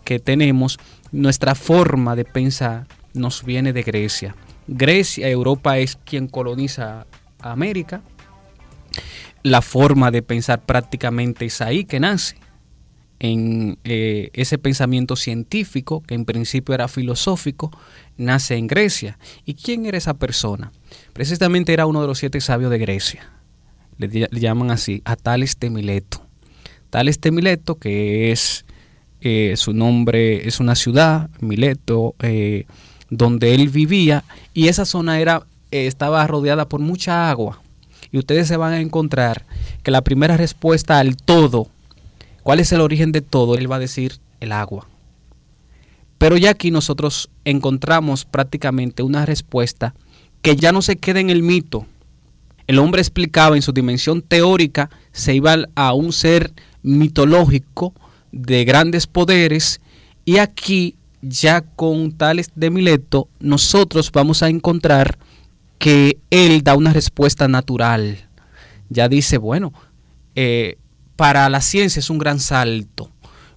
que 0.04 0.18
tenemos, 0.18 0.80
nuestra 1.12 1.54
forma 1.54 2.16
de 2.16 2.26
pensar 2.26 2.88
nos 3.18 3.44
viene 3.44 3.74
de 3.74 3.84
Grecia. 3.84 4.36
Grecia, 4.68 5.30
Europa 5.30 5.78
es 5.78 5.98
quien 6.06 6.28
coloniza 6.28 7.06
América. 7.40 8.02
La 9.44 9.62
forma 9.62 10.12
de 10.12 10.22
pensar 10.22 10.66
prácticamente 10.66 11.46
es 11.46 11.62
ahí 11.62 11.86
que 11.86 12.00
nace 12.00 12.36
en 13.20 13.80
eh, 13.84 14.30
ese 14.34 14.58
pensamiento 14.58 15.16
científico, 15.16 16.02
que 16.02 16.16
en 16.16 16.26
principio 16.26 16.76
era 16.76 16.88
filosófico, 16.88 17.72
nace 18.18 18.56
en 18.56 18.68
Grecia. 18.68 19.18
¿Y 19.46 19.56
quién 19.56 19.86
era 19.86 19.98
esa 19.98 20.16
persona? 20.16 20.72
Precisamente 21.14 21.74
era 21.74 21.86
uno 21.86 22.02
de 22.02 22.08
los 22.08 22.20
siete 22.20 22.42
sabios 22.42 22.70
de 22.72 22.78
Grecia. 22.78 23.32
Le, 23.98 24.28
llaman 24.32 24.70
así, 24.70 25.02
a 25.06 25.16
Tales 25.16 25.60
de 25.60 25.70
Mileto. 25.70 26.24
Tales 26.90 27.20
de 27.20 27.32
Mileto, 27.32 27.76
que 27.76 28.32
es 28.32 28.66
eh, 29.22 29.54
su 29.58 29.74
nombre, 29.74 30.48
es 30.48 30.60
una 30.60 30.76
ciudad, 30.76 31.30
Mileto, 31.42 32.16
eh, 32.20 32.66
donde 33.10 33.56
él 33.56 33.70
vivía, 33.70 34.24
y 34.54 34.68
esa 34.68 34.86
zona 34.86 35.20
era, 35.20 35.44
estaba 35.72 36.26
rodeada 36.28 36.68
por 36.68 36.80
mucha 36.80 37.30
agua. 37.30 37.62
Y 38.12 38.18
ustedes 38.18 38.48
se 38.48 38.58
van 38.58 38.74
a 38.74 38.82
encontrar 38.82 39.46
que 39.84 39.92
la 39.92 40.02
primera 40.02 40.38
respuesta 40.38 41.00
al 41.00 41.18
todo 41.18 41.70
¿Cuál 42.48 42.62
es 42.62 42.72
el 42.72 42.80
origen 42.80 43.12
de 43.12 43.20
todo? 43.20 43.56
Él 43.56 43.70
va 43.70 43.76
a 43.76 43.80
decir 43.80 44.20
el 44.40 44.54
agua. 44.54 44.88
Pero 46.18 46.38
ya 46.38 46.52
aquí 46.52 46.72
nosotros 46.72 47.30
encontramos 47.44 48.24
prácticamente 48.24 49.04
una 49.04 49.26
respuesta 49.26 49.94
que 50.42 50.56
ya 50.56 50.72
no 50.72 50.82
se 50.82 50.96
queda 50.96 51.20
en 51.20 51.30
el 51.30 51.44
mito. 51.44 51.86
El 52.66 52.80
hombre 52.80 53.02
explicaba 53.02 53.58
en 53.58 53.62
su 53.62 53.74
dimensión 53.74 54.22
teórica, 54.22 54.90
se 55.12 55.36
iba 55.36 55.58
a 55.76 55.92
un 55.92 56.14
ser 56.14 56.54
mitológico 56.84 57.94
de 58.32 58.64
grandes 58.64 59.08
poderes 59.08 59.82
y 60.24 60.38
aquí 60.38 60.96
ya 61.22 61.62
con 61.62 62.12
Tales 62.12 62.52
de 62.56 62.70
Mileto 62.70 63.30
nosotros 63.40 64.12
vamos 64.12 64.44
a 64.44 64.50
encontrar 64.50 65.18
que 65.80 66.20
él 66.30 66.64
da 66.64 66.76
una 66.76 66.94
respuesta 66.94 67.48
natural. 67.48 68.28
Ya 68.90 69.10
dice, 69.10 69.38
bueno, 69.38 69.74
eh, 70.36 70.78
para 71.16 71.50
la 71.50 71.62
ciencia 71.62 72.00
es 72.00 72.10
un 72.10 72.20
gran 72.20 72.40
salto, 72.40 73.12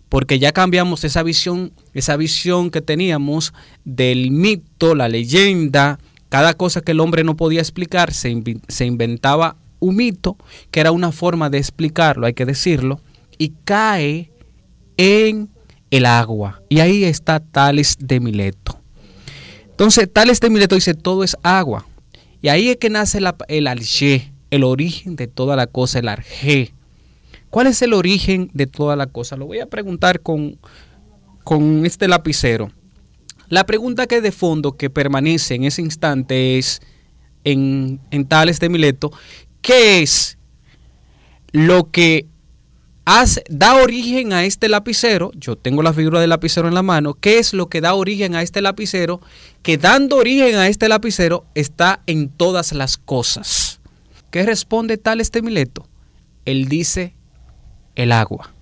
porque 0.08 0.38
ya 0.38 0.52
cambiamos 0.52 1.04
esa 1.04 1.22
visión, 1.22 1.72
esa 1.94 2.16
visión 2.16 2.70
que 2.70 2.80
teníamos 2.80 3.52
del 3.84 4.30
mito, 4.30 4.94
la 4.94 5.08
leyenda, 5.08 5.98
cada 6.28 6.54
cosa 6.54 6.80
que 6.80 6.92
el 6.92 7.00
hombre 7.00 7.24
no 7.24 7.36
podía 7.36 7.60
explicar, 7.60 8.12
se, 8.12 8.30
inventaba 8.84 9.56
un 9.78 9.96
mito, 9.96 10.36
que 10.70 10.80
era 10.80 10.92
una 10.92 11.12
forma 11.12 11.50
de 11.50 11.58
explicarlo, 11.58 12.26
hay 12.26 12.34
que 12.34 12.46
decirlo, 12.46 13.00
y 13.36 13.52
cae 13.64 14.30
en 14.96 15.48
el 15.90 16.06
agua. 16.06 16.62
Y 16.68 16.80
ahí 16.80 17.04
está 17.04 17.40
Tales 17.40 17.96
de 17.98 18.20
Mileto. 18.20 18.80
Entonces, 19.70 20.08
Tales 20.12 20.40
de 20.40 20.50
Mileto 20.50 20.74
dice, 20.74 20.94
todo 20.94 21.24
es 21.24 21.36
agua. 21.42 21.86
Y 22.42 22.48
ahí 22.48 22.68
es 22.68 22.76
que 22.76 22.90
nace 22.90 23.18
el 23.48 23.66
alge, 23.66 24.32
el 24.50 24.64
origen 24.64 25.16
de 25.16 25.26
toda 25.26 25.56
la 25.56 25.66
cosa, 25.66 25.98
el 25.98 26.08
arjé. 26.08 26.72
¿Cuál 27.50 27.66
es 27.66 27.82
el 27.82 27.92
origen 27.92 28.50
de 28.54 28.66
toda 28.66 28.96
la 28.96 29.06
cosa? 29.06 29.36
Lo 29.36 29.46
voy 29.46 29.58
a 29.58 29.66
preguntar 29.66 30.20
con, 30.20 30.58
con 31.44 31.84
este 31.84 32.08
lapicero. 32.08 32.70
La 33.48 33.64
pregunta 33.64 34.06
que 34.06 34.20
de 34.20 34.30
fondo 34.30 34.76
que 34.76 34.90
permanece 34.90 35.56
en 35.56 35.64
ese 35.64 35.82
instante 35.82 36.58
es, 36.58 36.80
en, 37.42 38.00
en 38.10 38.26
Tales 38.26 38.60
de 38.60 38.68
Mileto, 38.68 39.10
¿qué 39.60 40.02
es 40.02 40.38
lo 41.52 41.90
que 41.90 42.26
da 43.48 43.74
origen 43.74 44.32
a 44.32 44.44
este 44.44 44.68
lapicero? 44.68 45.32
Yo 45.34 45.56
tengo 45.56 45.82
la 45.82 45.92
figura 45.92 46.20
del 46.20 46.30
lapicero 46.30 46.68
en 46.68 46.74
la 46.74 46.82
mano. 46.82 47.14
¿Qué 47.14 47.38
es 47.38 47.52
lo 47.52 47.68
que 47.68 47.80
da 47.80 47.94
origen 47.94 48.34
a 48.34 48.42
este 48.42 48.62
lapicero? 48.62 49.20
Que 49.62 49.78
dando 49.78 50.16
origen 50.16 50.56
a 50.56 50.68
este 50.68 50.88
lapicero 50.88 51.44
está 51.54 52.02
en 52.06 52.28
todas 52.28 52.72
las 52.72 52.96
cosas. 52.96 53.80
¿Qué 54.30 54.44
responde 54.44 54.96
Tales 54.96 55.32
de 55.32 55.42
Mileto? 55.42 55.86
Él 56.44 56.68
dice 56.68 57.14
el 57.96 58.12
agua. 58.12 58.52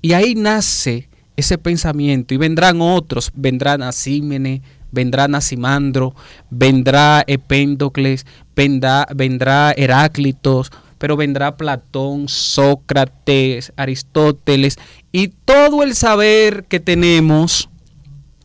Y 0.00 0.12
ahí 0.12 0.34
nace 0.34 1.08
ese 1.36 1.58
pensamiento 1.58 2.34
y 2.34 2.36
vendrán 2.36 2.80
otros, 2.80 3.32
vendrán 3.34 3.82
Asímene, 3.82 4.62
vendrá 4.92 5.26
Nasimandro, 5.26 6.14
vendrá 6.50 7.24
Epéndocles, 7.26 8.26
vendrá, 8.54 9.06
vendrá 9.14 9.72
Heráclitos, 9.72 10.70
pero 11.02 11.16
vendrá 11.16 11.56
Platón, 11.56 12.28
Sócrates, 12.28 13.72
Aristóteles 13.74 14.78
y 15.10 15.32
todo 15.44 15.82
el 15.82 15.96
saber 15.96 16.62
que 16.66 16.78
tenemos 16.78 17.68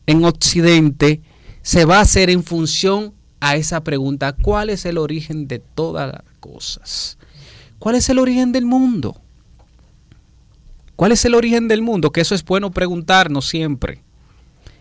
en 0.08 0.26
Occidente 0.26 1.22
se 1.62 1.86
va 1.86 2.00
a 2.00 2.02
hacer 2.02 2.32
en 2.32 2.44
función 2.44 3.14
a 3.42 3.58
esa 3.58 3.84
pregunta, 3.84 4.34
¿cuál 4.34 4.72
es 4.72 4.86
el 4.88 4.98
origen 4.98 5.48
de 5.48 5.60
todas 5.60 6.12
las 6.12 6.24
cosas? 6.40 7.20
¿Cuál 7.78 7.94
es 7.94 8.10
el 8.10 8.18
origen 8.18 8.52
del 8.52 8.66
mundo? 8.66 9.22
¿Cuál 10.96 11.12
es 11.12 11.24
el 11.26 11.36
origen 11.36 11.68
del 11.68 11.84
mundo? 11.84 12.10
Que 12.10 12.22
eso 12.22 12.34
es 12.34 12.44
bueno 12.44 12.72
preguntarnos 12.72 13.48
siempre. 13.48 14.02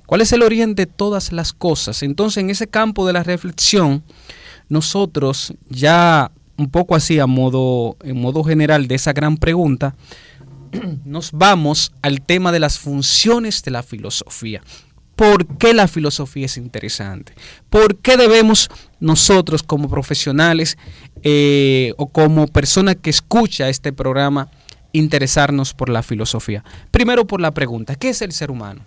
¿Cuál 0.07 0.23
es 0.23 0.33
el 0.33 0.43
origen 0.43 0.75
de 0.77 0.87
todas 0.87 1.31
las 1.31 1.53
cosas? 1.53 2.03
Entonces, 2.03 2.39
en 2.39 2.49
ese 2.49 2.69
campo 2.69 3.07
de 3.07 3.13
la 3.13 3.23
reflexión, 3.23 4.03
nosotros 4.71 5.53
ya 5.69 6.31
un 6.57 6.71
poco 6.71 6.95
así 6.95 7.19
a 7.19 7.27
modo 7.27 7.97
en 8.03 8.21
modo 8.21 8.43
general 8.45 8.89
de 8.89 8.95
esa 8.95 9.13
gran 9.13 9.37
pregunta, 9.37 9.95
nos 11.05 11.33
vamos 11.33 11.93
al 12.03 12.23
tema 12.23 12.53
de 12.53 12.61
las 12.61 12.79
funciones 12.79 13.63
de 13.63 13.71
la 13.71 13.83
filosofía. 13.83 14.63
¿Por 15.15 15.47
qué 15.57 15.73
la 15.73 15.89
filosofía 15.89 16.45
es 16.45 16.59
interesante? 16.59 17.33
¿Por 17.71 17.97
qué 17.97 18.19
debemos 18.19 18.69
nosotros 19.01 19.63
como 19.63 19.89
profesionales 19.89 20.77
eh, 21.23 21.95
o 21.97 22.09
como 22.09 22.47
persona 22.49 22.95
que 22.95 23.09
escucha 23.09 23.71
este 23.71 23.95
programa 23.95 24.51
interesarnos 24.93 25.73
por 25.73 25.89
la 25.89 26.03
filosofía? 26.03 26.65
Primero 26.91 27.27
por 27.27 27.41
la 27.41 27.53
pregunta, 27.53 27.95
¿qué 27.95 28.11
es 28.11 28.21
el 28.21 28.33
ser 28.33 28.51
humano? 28.51 28.83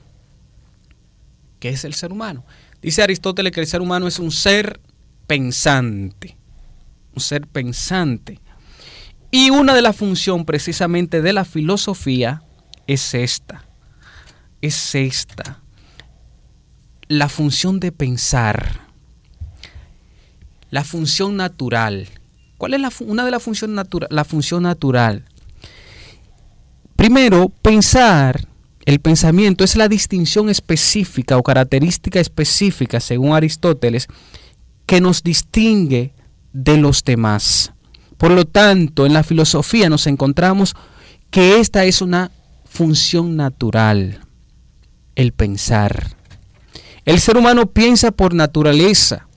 ¿Qué 1.60 1.70
es 1.70 1.84
el 1.84 1.96
ser 1.96 2.12
humano? 2.12 2.46
Dice 2.80 3.02
Aristóteles 3.02 3.52
que 3.52 3.62
el 3.62 3.68
ser 3.68 3.82
humano 3.82 4.08
es 4.08 4.20
un 4.20 4.32
ser 4.32 4.80
pensante, 5.26 6.38
ser 7.20 7.48
pensante. 7.48 8.40
Y 9.32 9.52
una 9.52 9.74
de 9.74 9.82
las 9.82 9.96
funciones 9.96 10.46
precisamente 10.46 11.22
de 11.22 11.34
la 11.34 11.46
filosofía 11.46 12.44
es 12.88 13.14
esta, 13.14 13.66
es 14.62 14.96
esta, 14.96 15.62
la 17.08 17.30
función 17.30 17.80
de 17.80 17.92
pensar, 17.92 18.88
la 20.72 20.84
función 20.84 21.38
natural. 21.38 22.08
¿Cuál 22.58 22.74
es 22.74 22.82
la, 22.82 22.92
una 23.02 23.24
de 23.24 23.32
las 23.32 23.44
funciones 23.44 23.76
naturales? 23.76 24.16
La 24.16 24.26
función 24.26 24.64
natural. 24.64 25.26
Primero, 26.96 27.50
pensar 27.62 28.48
el 28.86 29.00
pensamiento 29.00 29.64
es 29.64 29.76
la 29.76 29.88
distinción 29.88 30.50
específica 30.50 31.38
o 31.38 31.44
característica 31.44 32.20
específica, 32.20 33.00
según 33.00 33.36
Aristóteles, 33.36 34.08
que 34.88 35.00
nos 35.00 35.22
distingue 35.22 36.14
de 36.54 36.78
los 36.78 37.04
demás. 37.04 37.74
Por 38.18 38.32
lo 38.32 38.46
tanto, 38.46 39.06
en 39.06 39.14
la 39.14 39.24
filosofía 39.24 39.90
nos 39.90 40.08
encontramos 40.08 40.76
que 41.32 41.60
esta 41.60 41.86
es 41.86 42.02
una 42.02 42.32
función 42.66 43.36
natural, 43.36 44.20
el 45.16 45.32
pensar. 45.32 46.16
El 47.06 47.20
ser 47.20 47.38
humano 47.38 47.68
piensa 47.68 48.12
por 48.12 48.34
naturaleza, 48.34 49.28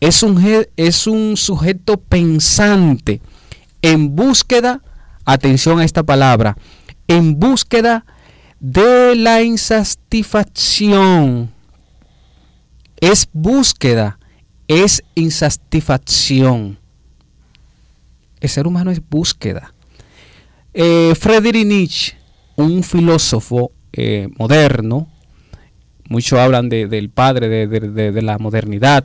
es 0.00 0.22
un, 0.22 0.66
es 0.76 1.06
un 1.06 1.36
sujeto 1.36 1.98
pensante 1.98 3.20
en 3.82 4.14
búsqueda, 4.14 4.82
atención 5.24 5.78
a 5.78 5.84
esta 5.84 6.02
palabra, 6.02 6.56
en 7.06 7.38
búsqueda 7.38 8.04
de 8.60 9.14
la 9.16 9.42
insatisfacción. 9.42 11.52
Es 13.00 13.28
búsqueda, 13.32 14.17
es 14.68 15.02
insatisfacción. 15.14 16.78
El 18.40 18.48
ser 18.48 18.66
humano 18.66 18.90
es 18.90 19.00
búsqueda. 19.08 19.74
Eh, 20.74 21.14
Friedrich 21.18 21.66
Nietzsche, 21.66 22.16
un 22.56 22.84
filósofo 22.84 23.72
eh, 23.92 24.28
moderno, 24.38 25.08
muchos 26.08 26.38
hablan 26.38 26.68
del 26.68 27.10
padre 27.10 27.66
de, 27.66 28.22
la 28.22 28.38
modernidad. 28.38 29.04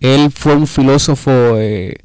Él 0.00 0.30
fue 0.30 0.54
un 0.54 0.66
filósofo, 0.66 1.56
eh, 1.56 1.96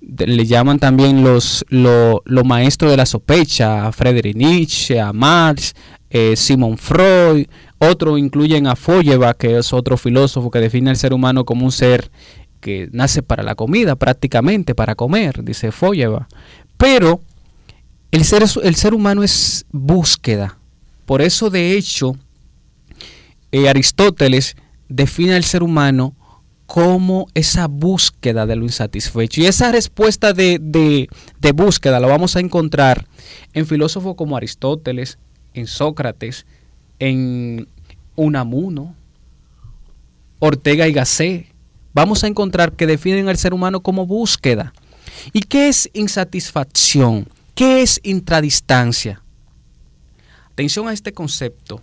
le 0.00 0.46
llaman 0.46 0.78
también 0.78 1.22
los, 1.22 1.64
los 1.68 2.44
maestros 2.44 2.90
de 2.90 2.96
la 2.96 3.06
sospecha, 3.06 3.86
a 3.86 3.92
Friedrich 3.92 4.36
Nietzsche, 4.36 4.98
a 5.00 5.12
Marx, 5.12 5.74
eh, 6.10 6.36
Simon 6.36 6.78
Freud, 6.78 7.46
otro 7.78 8.18
incluyen 8.18 8.66
a 8.66 8.76
Feuerbach, 8.76 9.36
que 9.36 9.58
es 9.58 9.72
otro 9.72 9.96
filósofo 9.96 10.50
que 10.50 10.60
define 10.60 10.90
al 10.90 10.96
ser 10.96 11.12
humano 11.12 11.44
como 11.44 11.64
un 11.64 11.72
ser 11.72 12.10
que 12.60 12.88
nace 12.92 13.22
para 13.22 13.42
la 13.42 13.54
comida, 13.54 13.96
prácticamente 13.96 14.74
para 14.74 14.94
comer, 14.94 15.44
dice 15.44 15.72
Feuerbach. 15.72 16.26
Pero 16.76 17.20
el 18.10 18.24
ser, 18.24 18.44
el 18.62 18.74
ser 18.76 18.94
humano 18.94 19.22
es 19.22 19.66
búsqueda. 19.70 20.58
Por 21.04 21.22
eso, 21.22 21.50
de 21.50 21.76
hecho, 21.76 22.16
eh, 23.52 23.68
Aristóteles 23.68 24.56
define 24.88 25.34
al 25.34 25.44
ser 25.44 25.62
humano 25.62 26.14
como 26.66 27.28
esa 27.34 27.68
búsqueda 27.68 28.44
de 28.46 28.56
lo 28.56 28.64
insatisfecho. 28.64 29.40
Y 29.40 29.46
esa 29.46 29.70
respuesta 29.70 30.32
de, 30.32 30.58
de 30.60 31.52
búsqueda 31.52 32.00
la 32.00 32.08
vamos 32.08 32.34
a 32.36 32.40
encontrar 32.40 33.06
en 33.52 33.66
filósofos 33.66 34.16
como 34.16 34.36
Aristóteles, 34.36 35.18
en 35.54 35.66
Sócrates, 35.66 36.44
en 36.98 37.68
Unamuno, 38.14 38.94
Ortega 40.38 40.88
y 40.88 40.92
Gasset, 40.92 41.46
vamos 41.92 42.24
a 42.24 42.26
encontrar 42.26 42.72
que 42.72 42.86
definen 42.86 43.28
al 43.28 43.36
ser 43.36 43.54
humano 43.54 43.80
como 43.80 44.06
búsqueda. 44.06 44.72
¿Y 45.32 45.40
qué 45.40 45.68
es 45.68 45.90
insatisfacción? 45.92 47.28
¿Qué 47.54 47.82
es 47.82 48.00
intradistancia? 48.02 49.22
Atención 50.52 50.88
a 50.88 50.92
este 50.92 51.12
concepto. 51.12 51.82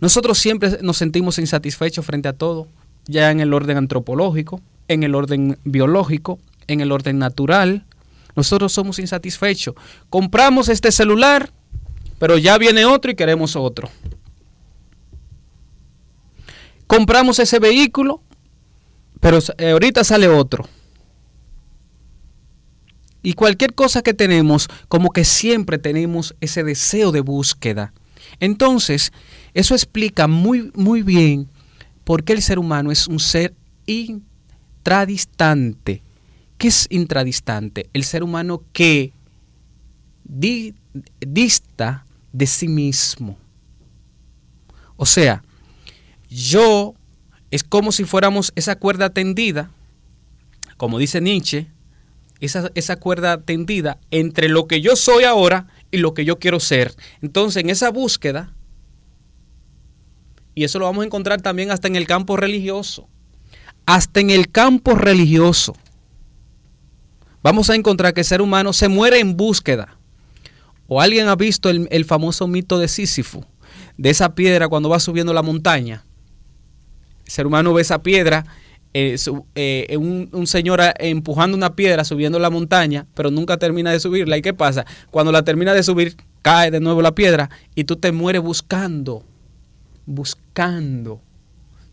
Nosotros 0.00 0.38
siempre 0.38 0.78
nos 0.82 0.96
sentimos 0.96 1.38
insatisfechos 1.38 2.04
frente 2.04 2.28
a 2.28 2.32
todo, 2.32 2.66
ya 3.06 3.30
en 3.30 3.40
el 3.40 3.54
orden 3.54 3.76
antropológico, 3.76 4.60
en 4.88 5.04
el 5.04 5.14
orden 5.14 5.58
biológico, 5.64 6.40
en 6.66 6.80
el 6.80 6.90
orden 6.90 7.18
natural. 7.18 7.84
Nosotros 8.34 8.72
somos 8.72 8.98
insatisfechos. 8.98 9.74
Compramos 10.10 10.68
este 10.68 10.90
celular 10.90 11.52
pero 12.22 12.38
ya 12.38 12.56
viene 12.56 12.84
otro 12.84 13.10
y 13.10 13.16
queremos 13.16 13.56
otro. 13.56 13.90
Compramos 16.86 17.40
ese 17.40 17.58
vehículo, 17.58 18.22
pero 19.18 19.40
eh, 19.58 19.72
ahorita 19.72 20.04
sale 20.04 20.28
otro. 20.28 20.64
Y 23.24 23.32
cualquier 23.32 23.74
cosa 23.74 24.02
que 24.02 24.14
tenemos, 24.14 24.68
como 24.86 25.10
que 25.10 25.24
siempre 25.24 25.78
tenemos 25.78 26.36
ese 26.40 26.62
deseo 26.62 27.10
de 27.10 27.22
búsqueda. 27.22 27.92
Entonces, 28.38 29.12
eso 29.52 29.74
explica 29.74 30.28
muy, 30.28 30.70
muy 30.76 31.02
bien 31.02 31.48
por 32.04 32.22
qué 32.22 32.34
el 32.34 32.42
ser 32.42 32.60
humano 32.60 32.92
es 32.92 33.08
un 33.08 33.18
ser 33.18 33.52
intradistante. 33.86 36.02
¿Qué 36.56 36.68
es 36.68 36.86
intradistante? 36.88 37.90
El 37.92 38.04
ser 38.04 38.22
humano 38.22 38.62
que 38.72 39.12
dista 41.20 42.06
de 42.32 42.46
sí 42.46 42.68
mismo. 42.68 43.38
O 44.96 45.06
sea, 45.06 45.42
yo 46.28 46.94
es 47.50 47.62
como 47.64 47.92
si 47.92 48.04
fuéramos 48.04 48.52
esa 48.56 48.76
cuerda 48.76 49.10
tendida, 49.10 49.70
como 50.76 50.98
dice 50.98 51.20
Nietzsche, 51.20 51.68
esa, 52.40 52.70
esa, 52.74 52.96
cuerda 52.96 53.40
tendida 53.40 53.98
entre 54.10 54.48
lo 54.48 54.66
que 54.66 54.80
yo 54.80 54.96
soy 54.96 55.24
ahora 55.24 55.68
y 55.90 55.98
lo 55.98 56.14
que 56.14 56.24
yo 56.24 56.38
quiero 56.38 56.58
ser. 56.58 56.94
Entonces, 57.20 57.62
en 57.62 57.70
esa 57.70 57.90
búsqueda, 57.90 58.52
y 60.54 60.64
eso 60.64 60.78
lo 60.78 60.86
vamos 60.86 61.02
a 61.02 61.06
encontrar 61.06 61.40
también 61.40 61.70
hasta 61.70 61.88
en 61.88 61.96
el 61.96 62.06
campo 62.06 62.36
religioso, 62.36 63.08
hasta 63.86 64.20
en 64.20 64.30
el 64.30 64.50
campo 64.50 64.94
religioso, 64.94 65.74
vamos 67.42 67.70
a 67.70 67.74
encontrar 67.74 68.14
que 68.14 68.20
el 68.22 68.26
ser 68.26 68.40
humano 68.40 68.72
se 68.72 68.88
muere 68.88 69.20
en 69.20 69.36
búsqueda. 69.36 69.98
¿O 70.92 71.00
alguien 71.00 71.26
ha 71.28 71.36
visto 71.36 71.70
el, 71.70 72.04
famoso 72.04 72.46
mito 72.46 72.78
de 72.78 72.86
Sísifo? 72.86 73.46
De 73.96 74.10
esa 74.10 74.34
piedra 74.34 74.68
cuando 74.68 74.90
va 74.90 75.00
subiendo 75.00 75.32
la 75.32 75.40
montaña. 75.40 76.04
El 77.24 77.32
ser 77.32 77.46
humano 77.46 77.72
ve 77.72 77.80
esa 77.80 78.02
piedra 78.02 78.44
eh, 78.92 79.16
eh, 79.54 79.96
un, 79.96 80.46
señor 80.46 80.82
empujando 80.98 81.56
una 81.56 81.74
piedra 81.76 82.04
subiendo 82.04 82.38
la 82.38 82.50
montaña, 82.50 83.06
pero 83.14 83.30
nunca 83.30 83.56
termina 83.56 83.90
de 83.90 84.00
subirla. 84.00 84.36
¿Y 84.36 84.42
qué 84.42 84.52
pasa? 84.52 84.84
Cuando 85.10 85.32
la 85.32 85.42
termina 85.42 85.72
de 85.72 85.82
subir, 85.82 86.14
cae 86.42 86.70
de 86.70 86.80
nuevo 86.80 87.00
la 87.00 87.14
piedra 87.14 87.48
y 87.74 87.84
tú 87.84 87.96
te 87.96 88.12
mueres 88.12 88.42
buscando, 88.42 89.24
buscando. 90.04 91.22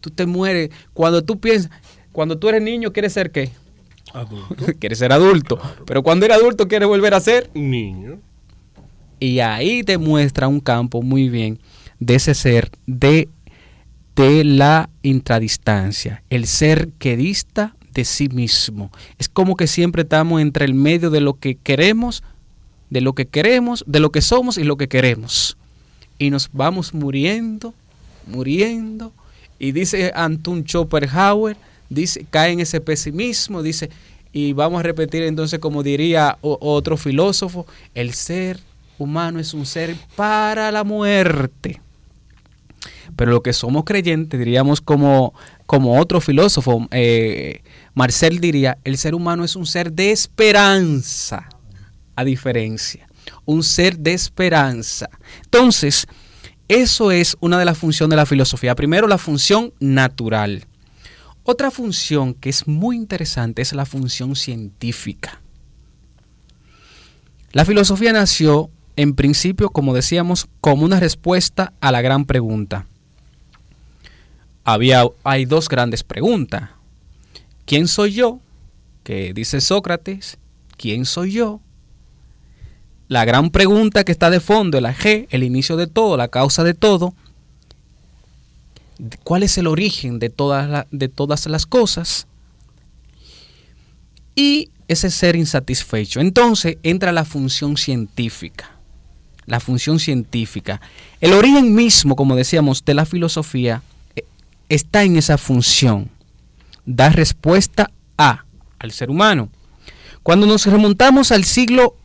Tú 0.02 0.10
te 0.10 0.26
mueres 0.26 0.72
cuando 0.92 1.24
tú 1.24 1.40
piensas, 1.40 1.72
cuando 2.12 2.38
tú 2.38 2.50
eres 2.50 2.62
niño, 2.62 2.92
¿quieres 2.92 3.14
ser 3.14 3.32
qué? 3.32 3.52
Adulto. 4.14 4.66
quieres 4.80 5.00
ser 5.00 5.14
adulto. 5.14 5.58
Pero 5.86 6.04
cuando 6.04 6.26
eres 6.26 6.38
adulto, 6.38 6.68
¿quieres 6.68 6.90
volver 6.90 7.14
a 7.14 7.22
ser? 7.22 7.50
Niño. 7.54 8.20
Y 9.20 9.40
ahí 9.40 9.84
te 9.84 9.98
muestra 9.98 10.48
un 10.48 10.60
campo 10.60 11.02
muy 11.02 11.30
bien 11.30 11.60
de 12.00 12.16
ese 12.16 12.34
ser 12.34 12.72
de 12.86 13.28
de 14.20 14.44
la 14.44 14.90
intradistancia, 15.02 16.24
el 16.30 16.46
ser 16.46 16.90
que 17.00 17.16
dista 17.16 17.74
de 17.94 18.04
sí 18.04 18.28
mismo. 18.28 18.92
Es 19.18 19.30
como 19.30 19.56
que 19.56 19.66
siempre 19.66 20.02
estamos 20.02 20.42
entre 20.42 20.66
el 20.66 20.74
medio 20.74 21.10
de 21.10 21.22
lo 21.22 21.36
que 21.36 21.56
queremos, 21.56 22.22
de 22.90 23.00
lo 23.00 23.14
que 23.14 23.28
queremos, 23.28 23.82
de 23.88 24.02
lo 24.02 24.12
que 24.12 24.20
somos 24.20 24.58
y 24.58 24.66
lo 24.66 24.76
que 24.76 24.90
queremos. 24.90 25.56
Y 26.18 26.32
nos 26.32 26.50
vamos 26.52 26.94
muriendo, 26.94 27.74
muriendo. 28.28 29.14
Y 29.58 29.72
dice 29.72 30.12
Anton 30.14 30.66
Schopenhauer, 30.66 31.56
dice, 31.90 32.26
cae 32.30 32.52
en 32.52 32.60
ese 32.60 32.82
pesimismo, 32.82 33.64
dice, 33.64 33.90
y 34.34 34.52
vamos 34.52 34.82
a 34.82 34.84
repetir 34.84 35.24
entonces 35.24 35.60
como 35.60 35.82
diría 35.82 36.38
otro 36.42 36.98
filósofo, 36.98 37.66
el 37.96 38.14
ser 38.14 38.60
humano 39.00 39.40
es 39.40 39.54
un 39.54 39.66
ser 39.66 39.96
para 40.16 40.72
la 40.72 40.84
muerte. 40.84 41.82
Pero 43.16 43.32
lo 43.32 43.42
que 43.42 43.54
somos 43.54 43.84
creyentes, 43.84 44.40
diríamos 44.40 44.82
como, 44.82 45.34
como 45.66 46.00
otro 46.00 46.22
filósofo, 46.22 46.88
eh, 46.92 47.64
Marcel 47.94 48.40
diría, 48.40 48.78
el 48.84 48.98
ser 48.98 49.16
humano 49.16 49.44
es 49.44 49.56
un 49.56 49.66
ser 49.66 49.92
de 49.92 50.12
esperanza, 50.12 51.50
a 52.16 52.24
diferencia, 52.24 53.08
un 53.46 53.64
ser 53.64 53.98
de 53.98 54.14
esperanza. 54.14 55.10
Entonces, 55.44 56.08
eso 56.68 57.12
es 57.12 57.36
una 57.40 57.58
de 57.58 57.66
las 57.66 57.78
funciones 57.78 58.12
de 58.12 58.16
la 58.18 58.26
filosofía. 58.26 58.76
Primero, 58.76 59.08
la 59.08 59.18
función 59.18 59.74
natural. 59.80 60.66
Otra 61.44 61.72
función 61.72 62.36
que 62.36 62.50
es 62.50 62.68
muy 62.68 62.96
interesante 62.96 63.64
es 63.64 63.74
la 63.74 63.86
función 63.86 64.36
científica. 64.36 65.42
La 67.52 67.66
filosofía 67.66 68.14
nació 68.14 68.70
en 69.02 69.16
principio, 69.16 69.70
como 69.70 69.94
decíamos, 69.94 70.48
como 70.62 70.86
una 70.86 71.00
respuesta 71.00 71.74
a 71.80 71.92
la 71.92 72.02
gran 72.02 72.26
pregunta 72.26 72.86
había, 74.74 75.04
hay 75.24 75.46
dos 75.46 75.70
grandes 75.70 76.04
preguntas. 76.04 76.70
¿Quién 77.66 77.88
soy 77.88 78.14
yo? 78.14 78.40
Que 79.04 79.34
dice 79.34 79.62
Sócrates. 79.62 80.38
¿Quién 80.78 81.06
soy 81.06 81.32
yo? 81.32 81.60
La 83.08 83.26
gran 83.26 83.50
pregunta 83.50 84.04
que 84.04 84.12
está 84.12 84.30
de 84.30 84.40
fondo, 84.40 84.80
la 84.80 84.96
G, 84.96 85.28
el 85.32 85.44
inicio 85.44 85.76
de 85.76 85.88
todo, 85.88 86.16
la 86.18 86.28
causa 86.28 86.64
de 86.64 86.74
todo. 86.74 87.14
¿Cuál 89.24 89.44
es 89.44 89.58
el 89.58 89.68
origen 89.68 90.20
de 90.20 90.30
todas, 90.30 90.86
de 90.92 91.08
todas 91.08 91.46
las 91.48 91.66
cosas? 91.66 92.28
Y 94.36 94.70
ese 94.88 95.10
ser 95.10 95.36
insatisfecho. 95.36 96.20
Entonces 96.20 96.78
entra 96.84 97.12
la 97.12 97.26
función 97.26 97.78
científica. 97.78 98.79
La 99.50 99.60
función 99.60 100.00
científica. 100.00 100.80
El 101.20 101.34
origen 101.34 101.76
mismo, 101.76 102.16
como 102.16 102.38
decíamos, 102.38 102.86
de 102.86 102.94
la 102.94 103.06
filosofía 103.06 103.82
está 104.70 105.04
en 105.04 105.18
esa 105.18 105.38
función, 105.38 106.10
dar 106.86 107.16
respuesta 107.16 107.92
a 108.18 108.46
al 108.78 108.92
ser 108.92 109.10
humano. 109.10 109.50
Cuando 110.24 110.46
nos 110.46 110.66
remontamos 110.66 111.32
al 111.32 111.44
siglo 111.44 111.96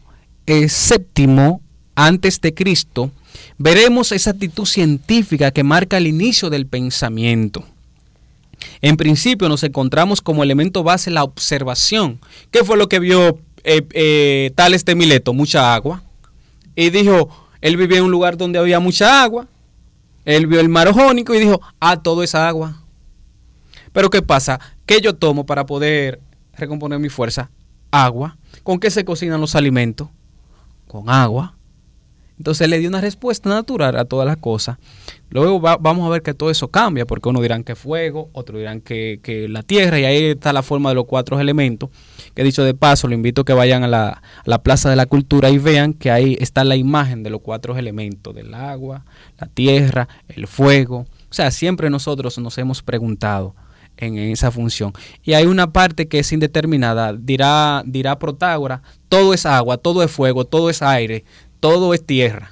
eh, 0.46 0.68
séptimo 0.68 1.60
antes 1.94 2.40
de 2.40 2.54
Cristo, 2.54 3.10
veremos 3.58 4.12
esa 4.12 4.30
actitud 4.30 4.64
científica 4.64 5.50
que 5.50 5.62
marca 5.62 5.98
el 5.98 6.06
inicio 6.06 6.50
del 6.50 6.66
pensamiento. 6.66 7.64
En 8.80 8.96
principio 8.96 9.48
nos 9.48 9.62
encontramos 9.62 10.20
como 10.20 10.42
elemento 10.42 10.82
base 10.82 11.10
la 11.10 11.24
observación. 11.24 12.20
¿Qué 12.50 12.64
fue 12.64 12.76
lo 12.76 12.88
que 12.88 12.98
vio 12.98 13.38
eh, 13.64 13.82
eh, 13.92 14.52
Tales 14.54 14.84
de 14.84 14.94
Mileto? 14.94 15.32
Mucha 15.32 15.74
agua. 15.74 16.02
Y 16.74 16.90
dijo, 16.90 17.28
él 17.60 17.76
vivía 17.76 17.98
en 17.98 18.04
un 18.04 18.10
lugar 18.10 18.36
donde 18.36 18.58
había 18.58 18.80
mucha 18.80 19.22
agua. 19.22 19.46
Él 20.24 20.46
vio 20.46 20.60
el 20.60 20.68
mar 20.68 20.88
Ojónico 20.88 21.34
y 21.34 21.40
dijo, 21.40 21.60
ah, 21.80 22.02
todo 22.02 22.22
es 22.22 22.34
agua. 22.34 22.82
Pero 23.92 24.10
¿qué 24.10 24.22
pasa? 24.22 24.60
¿Qué 24.86 25.00
yo 25.00 25.14
tomo 25.14 25.46
para 25.46 25.66
poder 25.66 26.20
recomponer 26.54 26.98
mi 26.98 27.08
fuerza? 27.08 27.50
Agua. 27.90 28.36
¿Con 28.62 28.80
qué 28.80 28.90
se 28.90 29.04
cocinan 29.04 29.40
los 29.40 29.54
alimentos? 29.54 30.08
Con 30.88 31.08
agua. 31.08 31.54
Entonces 32.38 32.68
le 32.68 32.78
dio 32.78 32.88
una 32.88 33.00
respuesta 33.00 33.48
natural 33.48 33.96
a 33.96 34.04
todas 34.04 34.26
las 34.26 34.36
cosas. 34.36 34.78
Luego 35.30 35.60
vamos 35.60 36.06
a 36.06 36.10
ver 36.10 36.22
que 36.22 36.34
todo 36.34 36.50
eso 36.50 36.68
cambia, 36.68 37.06
porque 37.06 37.28
uno 37.28 37.40
dirán 37.40 37.64
que 37.64 37.74
fuego, 37.74 38.28
otro 38.32 38.58
dirán 38.58 38.80
que, 38.80 39.20
que, 39.22 39.48
la 39.48 39.62
tierra, 39.62 39.98
y 39.98 40.04
ahí 40.04 40.24
está 40.26 40.52
la 40.52 40.62
forma 40.62 40.90
de 40.90 40.96
los 40.96 41.06
cuatro 41.06 41.40
elementos. 41.40 41.90
Que 42.34 42.44
dicho 42.44 42.64
de 42.64 42.74
paso, 42.74 43.08
le 43.08 43.14
invito 43.14 43.42
a 43.42 43.44
que 43.44 43.52
vayan 43.52 43.84
a 43.84 43.88
la, 43.88 44.08
a 44.08 44.22
la 44.44 44.62
Plaza 44.62 44.90
de 44.90 44.96
la 44.96 45.06
Cultura 45.06 45.50
y 45.50 45.58
vean 45.58 45.92
que 45.92 46.10
ahí 46.10 46.36
está 46.40 46.64
la 46.64 46.76
imagen 46.76 47.22
de 47.22 47.30
los 47.30 47.40
cuatro 47.40 47.76
elementos, 47.76 48.34
del 48.34 48.54
agua, 48.54 49.04
la 49.38 49.46
tierra, 49.46 50.08
el 50.28 50.46
fuego. 50.46 51.06
O 51.30 51.34
sea, 51.34 51.50
siempre 51.50 51.90
nosotros 51.90 52.38
nos 52.38 52.58
hemos 52.58 52.82
preguntado 52.82 53.54
en 53.96 54.18
esa 54.18 54.50
función. 54.50 54.92
Y 55.22 55.34
hay 55.34 55.46
una 55.46 55.72
parte 55.72 56.08
que 56.08 56.18
es 56.18 56.32
indeterminada, 56.32 57.12
dirá, 57.12 57.82
dirá 57.86 58.18
Protágora, 58.18 58.82
todo 59.08 59.34
es 59.34 59.46
agua, 59.46 59.78
todo 59.78 60.02
es 60.02 60.10
fuego, 60.10 60.44
todo 60.44 60.70
es 60.70 60.82
aire, 60.82 61.24
todo 61.64 61.94
es 61.94 62.04
tierra. 62.04 62.50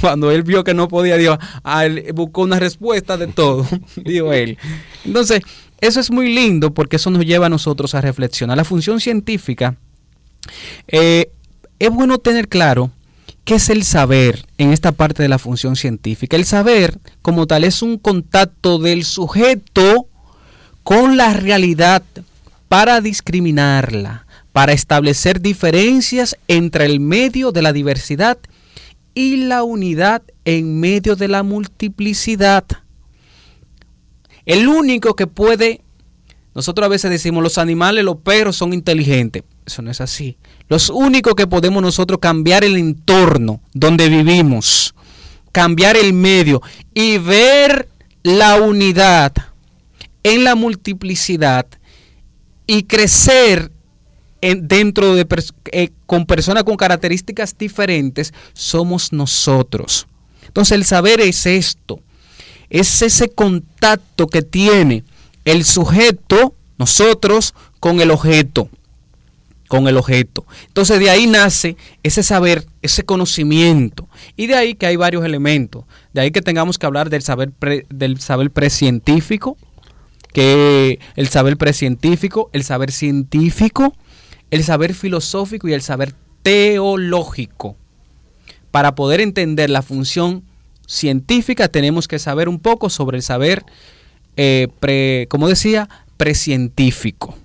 Cuando 0.00 0.30
él 0.30 0.44
vio 0.44 0.62
que 0.62 0.72
no 0.72 0.86
podía, 0.86 1.16
dijo, 1.16 1.36
ah, 1.64 1.84
buscó 2.14 2.42
una 2.42 2.60
respuesta 2.60 3.16
de 3.16 3.26
todo, 3.26 3.66
dijo 3.96 4.32
él. 4.32 4.56
Entonces, 5.04 5.40
eso 5.80 5.98
es 5.98 6.12
muy 6.12 6.32
lindo 6.32 6.72
porque 6.72 6.94
eso 6.94 7.10
nos 7.10 7.24
lleva 7.24 7.46
a 7.46 7.48
nosotros 7.48 7.96
a 7.96 8.00
reflexionar. 8.00 8.56
La 8.56 8.62
función 8.62 9.00
científica, 9.00 9.74
eh, 10.86 11.32
es 11.80 11.90
bueno 11.90 12.18
tener 12.18 12.46
claro 12.46 12.92
qué 13.44 13.56
es 13.56 13.68
el 13.68 13.82
saber 13.82 14.46
en 14.56 14.72
esta 14.72 14.92
parte 14.92 15.20
de 15.20 15.28
la 15.28 15.40
función 15.40 15.74
científica. 15.74 16.36
El 16.36 16.44
saber, 16.44 17.00
como 17.20 17.48
tal, 17.48 17.64
es 17.64 17.82
un 17.82 17.98
contacto 17.98 18.78
del 18.78 19.04
sujeto 19.04 20.06
con 20.84 21.16
la 21.16 21.32
realidad 21.32 22.04
para 22.68 23.00
discriminarla, 23.00 24.27
para 24.58 24.72
establecer 24.72 25.40
diferencias 25.40 26.36
entre 26.48 26.84
el 26.84 26.98
medio 26.98 27.52
de 27.52 27.62
la 27.62 27.72
diversidad 27.72 28.38
y 29.14 29.36
la 29.36 29.62
unidad 29.62 30.22
en 30.44 30.80
medio 30.80 31.14
de 31.14 31.28
la 31.28 31.44
multiplicidad. 31.44 32.64
El 34.46 34.66
único 34.66 35.14
que 35.14 35.28
puede, 35.28 35.82
nosotros 36.56 36.86
a 36.86 36.88
veces 36.88 37.08
decimos 37.08 37.40
los 37.44 37.56
animales, 37.56 38.04
los 38.04 38.16
perros 38.16 38.56
son 38.56 38.72
inteligentes. 38.72 39.44
Eso 39.64 39.80
no 39.80 39.92
es 39.92 40.00
así. 40.00 40.36
Los 40.68 40.90
únicos 40.90 41.36
que 41.36 41.46
podemos 41.46 41.80
nosotros 41.80 42.18
cambiar 42.18 42.64
el 42.64 42.76
entorno 42.76 43.60
donde 43.74 44.08
vivimos, 44.08 44.92
cambiar 45.52 45.96
el 45.96 46.12
medio 46.14 46.62
y 46.94 47.18
ver 47.18 47.88
la 48.24 48.56
unidad 48.56 49.34
en 50.24 50.42
la 50.42 50.56
multiplicidad 50.56 51.64
y 52.66 52.82
crecer 52.82 53.70
dentro 54.40 55.14
de 55.14 55.26
eh, 55.72 55.90
con 56.06 56.26
personas 56.26 56.64
con 56.64 56.76
características 56.76 57.56
diferentes 57.56 58.32
somos 58.52 59.12
nosotros. 59.12 60.06
Entonces 60.46 60.76
el 60.76 60.84
saber 60.84 61.20
es 61.20 61.46
esto, 61.46 62.00
es 62.70 63.02
ese 63.02 63.28
contacto 63.28 64.26
que 64.26 64.42
tiene 64.42 65.04
el 65.44 65.64
sujeto, 65.64 66.54
nosotros, 66.78 67.54
con 67.80 68.00
el 68.00 68.10
objeto, 68.10 68.68
con 69.68 69.88
el 69.88 69.96
objeto. 69.96 70.46
Entonces 70.66 70.98
de 70.98 71.10
ahí 71.10 71.26
nace 71.26 71.76
ese 72.02 72.22
saber, 72.22 72.66
ese 72.82 73.04
conocimiento. 73.04 74.08
Y 74.36 74.46
de 74.46 74.56
ahí 74.56 74.74
que 74.74 74.86
hay 74.86 74.96
varios 74.96 75.24
elementos. 75.24 75.84
De 76.12 76.22
ahí 76.22 76.30
que 76.30 76.42
tengamos 76.42 76.78
que 76.78 76.86
hablar 76.86 77.10
del 77.10 77.22
saber, 77.22 77.52
del 77.88 78.20
saber 78.20 78.50
precientífico, 78.50 79.56
que 80.32 80.98
el 81.16 81.28
saber 81.28 81.56
precientífico, 81.56 82.50
el 82.52 82.64
saber 82.64 82.92
científico, 82.92 83.94
el 84.50 84.64
saber 84.64 84.94
filosófico 84.94 85.68
y 85.68 85.72
el 85.72 85.82
saber 85.82 86.14
teológico. 86.42 87.76
Para 88.70 88.94
poder 88.94 89.20
entender 89.20 89.70
la 89.70 89.82
función 89.82 90.42
científica 90.86 91.68
tenemos 91.68 92.08
que 92.08 92.18
saber 92.18 92.48
un 92.48 92.58
poco 92.58 92.90
sobre 92.90 93.18
el 93.18 93.22
saber, 93.22 93.64
eh, 94.36 95.26
como 95.28 95.48
decía, 95.48 95.88
precientífico. 96.16 97.36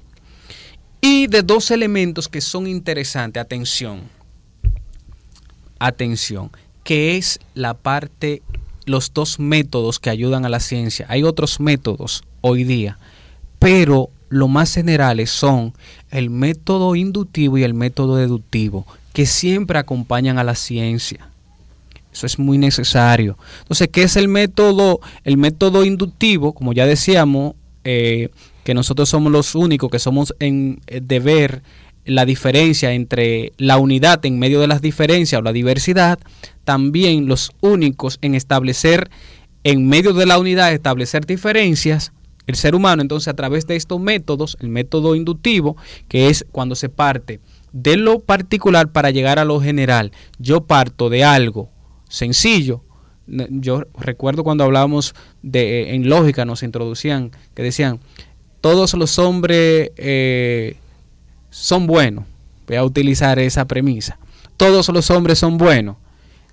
Y 1.02 1.28
de 1.28 1.42
dos 1.42 1.72
elementos 1.72 2.30
que 2.30 2.39
son 2.39 2.68
interesantes, 2.68 3.42
atención, 3.42 4.04
atención, 5.80 6.50
que 6.84 7.18
es 7.18 7.39
la 7.54 7.74
parte 7.74 8.42
los 8.86 9.13
dos 9.13 9.39
métodos 9.39 10.00
que 10.00 10.10
ayudan 10.10 10.46
a 10.46 10.50
la 10.50 10.60
ciencia. 10.60 11.06
Hay 11.10 11.24
otros 11.24 11.60
métodos 11.60 12.24
hoy 12.42 12.63
día, 12.63 12.98
pero 13.60 14.10
los 14.34 14.50
más 14.50 14.74
generales 14.74 15.30
son 15.30 15.74
el 16.12 16.30
método 16.30 16.96
inductivo 16.96 17.58
y 17.58 17.63
el 17.63 17.74
método 17.74 18.15
deductivo, 18.15 18.86
que 19.13 19.26
siempre 19.26 19.78
acompañan 19.80 20.39
a 20.39 20.43
la 20.43 20.56
ciencia. 20.56 21.30
Eso 22.12 22.26
es 22.26 22.38
muy 22.38 22.58
necesario. 22.58 23.38
Entonces, 23.62 23.89
¿qué 23.91 24.04
es 24.04 24.15
el 24.15 24.28
método? 24.28 25.00
El 25.24 25.38
método 25.38 25.84
inductivo, 25.84 26.54
como 26.54 26.74
ya 26.74 26.86
decíamos, 26.86 27.56
eh, 27.84 28.30
que 28.63 28.74
nosotros 28.74 29.10
somos 29.10 29.32
los 29.32 29.56
únicos 29.56 29.89
que 29.89 30.00
somos 30.00 30.34
en 30.39 30.80
eh, 30.88 31.02
de 31.02 31.19
ver 31.19 31.63
la 32.06 32.26
diferencia 32.26 32.93
entre 32.93 33.54
la 33.58 33.78
unidad 33.78 34.26
en 34.26 34.39
medio 34.39 34.60
de 34.60 34.67
las 34.67 34.82
diferencias 34.82 35.39
o 35.39 35.43
la 35.43 35.54
diversidad, 35.54 36.19
también 36.65 37.28
los 37.28 37.52
únicos 37.62 38.19
en 38.22 38.36
establecer 38.36 39.10
en 39.63 39.88
medio 39.88 40.13
de 40.13 40.26
la 40.26 40.38
unidad, 40.38 40.74
establecer 40.74 41.26
diferencias, 41.26 42.12
el 42.47 42.56
ser 42.56 42.75
humano 42.75 43.01
entonces 43.01 43.27
a 43.27 43.36
través 43.36 43.67
de 43.67 43.75
estos 43.75 43.99
métodos, 43.99 44.58
el 44.60 44.69
método 44.69 45.15
inductivo, 45.15 45.77
que 46.08 46.29
es 46.29 46.45
cuando 46.51 46.75
se 46.75 46.89
parte 46.89 47.39
de 47.71 47.97
lo 47.97 48.19
particular 48.19 48.91
para 48.91 49.10
llegar 49.12 49.39
a 49.39 49.45
lo 49.45 49.60
general, 49.60 50.12
yo 50.39 50.65
parto 50.65 51.10
de 51.10 51.23
algo 51.23 51.69
sencillo, 52.10 52.84
yo 53.25 53.84
recuerdo 53.97 54.43
cuando 54.43 54.63
hablábamos 54.63 55.15
de 55.41 55.95
en 55.95 56.10
lógica 56.10 56.45
nos 56.45 56.62
introducían 56.62 57.32
que 57.56 57.63
decían 57.63 57.99
todos 58.63 58.93
los 58.93 59.19
hombres 59.19 59.91
eh, 59.97 60.77
son 61.49 61.86
buenos. 61.86 62.23
Voy 62.65 62.77
a 62.77 62.84
utilizar 62.86 63.38
esa 63.39 63.65
premisa. 63.65 64.17
Todos 64.56 64.88
los 64.88 65.12
hombres 65.12 65.38
son 65.39 65.58
buenos. 65.58 65.97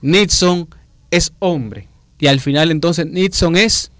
Nixon 0.03 0.68
es 1.12 1.33
hombre. 1.38 1.87
Y 2.18 2.26
al 2.26 2.40
final 2.40 2.72
entonces 2.72 3.07
Nixon 3.07 3.57
es 3.57 3.92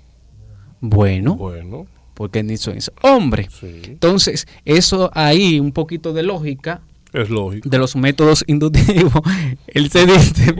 bueno. 0.81 1.37
Bueno. 1.37 1.87
Porque 2.15 2.43
Nixon 2.43 2.77
es 2.77 2.91
hombre. 3.03 3.49
Entonces, 3.63 4.47
eso 4.65 5.11
ahí, 5.15 5.59
un 5.59 5.73
poquito 5.73 6.13
de 6.13 6.23
lógica. 6.23 6.83
Es 7.13 7.31
lógico. 7.31 7.69
De 7.69 7.79
los 7.79 7.97
métodos 7.97 8.45
inductivos. 8.47 9.23
él 9.67 9.91
se 9.91 10.07
dice, 10.07 10.55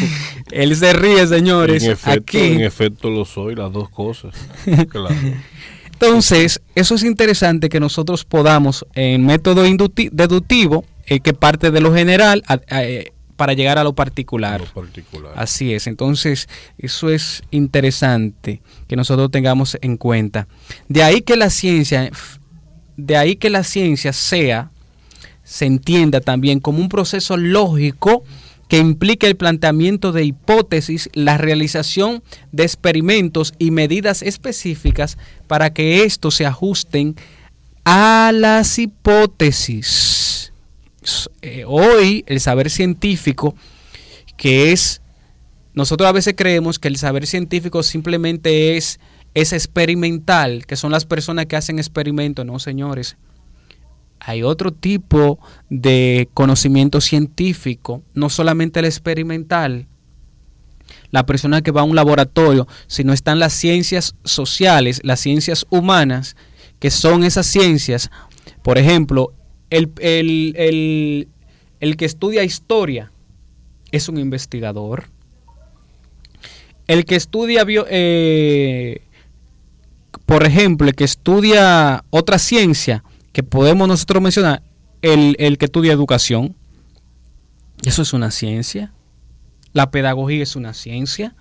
él 0.50 0.74
se 0.74 0.92
ríe, 0.92 1.26
señores. 1.26 1.84
En 1.84 1.90
efecto, 1.92 2.38
en 2.38 2.60
efecto 2.62 3.10
lo 3.10 3.24
soy, 3.24 3.54
las 3.54 3.72
dos 3.72 3.88
cosas. 3.90 4.34
Claro. 4.88 5.14
Entonces, 5.92 6.60
eso 6.74 6.96
es 6.96 7.04
interesante 7.04 7.68
que 7.68 7.78
nosotros 7.78 8.24
podamos, 8.24 8.84
en 8.94 9.24
método 9.24 9.62
deductivo, 9.62 10.84
eh, 11.06 11.20
que 11.20 11.32
parte 11.32 11.70
de 11.70 11.80
lo 11.80 11.94
general, 11.94 12.42
eh, 12.70 13.12
para 13.42 13.54
llegar 13.54 13.76
a 13.76 13.82
lo 13.82 13.92
particular. 13.92 14.62
Así 15.34 15.74
es. 15.74 15.88
Entonces, 15.88 16.48
eso 16.78 17.10
es 17.10 17.42
interesante 17.50 18.62
que 18.86 18.94
nosotros 18.94 19.32
tengamos 19.32 19.76
en 19.80 19.96
cuenta. 19.96 20.46
De 20.88 21.02
ahí 21.02 21.22
que 21.22 21.34
la 21.34 21.50
ciencia, 21.50 22.08
de 22.96 23.16
ahí 23.16 23.34
que 23.34 23.50
la 23.50 23.64
ciencia 23.64 24.12
sea, 24.12 24.70
se 25.42 25.66
entienda 25.66 26.20
también 26.20 26.60
como 26.60 26.78
un 26.78 26.88
proceso 26.88 27.36
lógico 27.36 28.22
que 28.68 28.78
implica 28.78 29.26
el 29.26 29.34
planteamiento 29.34 30.12
de 30.12 30.22
hipótesis, 30.22 31.10
la 31.12 31.36
realización 31.36 32.22
de 32.52 32.62
experimentos 32.62 33.54
y 33.58 33.72
medidas 33.72 34.22
específicas 34.22 35.18
para 35.48 35.72
que 35.72 36.04
estos 36.04 36.36
se 36.36 36.46
ajusten 36.46 37.16
a 37.84 38.30
las 38.32 38.78
hipótesis. 38.78 40.31
Eh, 41.42 41.64
hoy 41.66 42.24
el 42.26 42.40
saber 42.40 42.70
científico, 42.70 43.54
que 44.36 44.72
es, 44.72 45.00
nosotros 45.74 46.08
a 46.08 46.12
veces 46.12 46.34
creemos 46.36 46.78
que 46.78 46.88
el 46.88 46.96
saber 46.96 47.26
científico 47.26 47.82
simplemente 47.82 48.76
es, 48.76 49.00
es 49.34 49.52
experimental, 49.52 50.66
que 50.66 50.76
son 50.76 50.92
las 50.92 51.04
personas 51.04 51.46
que 51.46 51.56
hacen 51.56 51.78
experimentos, 51.78 52.46
no 52.46 52.58
señores 52.58 53.16
hay 54.24 54.42
otro 54.42 54.72
tipo 54.72 55.38
de 55.68 56.28
conocimiento 56.32 57.00
científico, 57.00 58.02
no 58.14 58.30
solamente 58.30 58.80
el 58.80 58.86
experimental. 58.86 59.88
La 61.10 61.26
persona 61.26 61.62
que 61.62 61.72
va 61.72 61.80
a 61.80 61.84
un 61.84 61.96
laboratorio, 61.96 62.68
sino 62.86 63.12
están 63.12 63.40
las 63.40 63.52
ciencias 63.52 64.14
sociales, 64.24 65.00
las 65.02 65.20
ciencias 65.20 65.66
humanas, 65.70 66.36
que 66.78 66.90
son 66.90 67.24
esas 67.24 67.46
ciencias. 67.46 68.10
Por 68.62 68.78
ejemplo, 68.78 69.32
el, 69.72 71.28
que 71.96 72.04
estudia 72.04 72.44
historia 72.44 73.12
es 73.90 74.08
un 74.08 74.18
investigador. 74.18 75.04
El 76.86 77.04
que 77.04 77.16
estudia, 77.16 77.64
eh, 77.68 79.02
por 80.26 80.44
ejemplo, 80.44 80.88
el 80.88 80.94
que 80.94 81.04
estudia 81.04 82.04
otra 82.10 82.38
ciencia, 82.38 83.02
que 83.32 83.42
podemos 83.42 83.88
nosotros 83.88 84.22
mencionar, 84.22 84.62
el, 85.00 85.36
el 85.38 85.58
que 85.58 85.66
estudia 85.66 85.92
educación, 85.92 86.54
eso 87.84 88.02
es 88.02 88.12
una 88.12 88.30
ciencia. 88.30 88.92
La 89.72 89.90
pedagogía 89.90 90.42
es 90.42 90.54
una 90.54 90.74
ciencia 90.74 91.34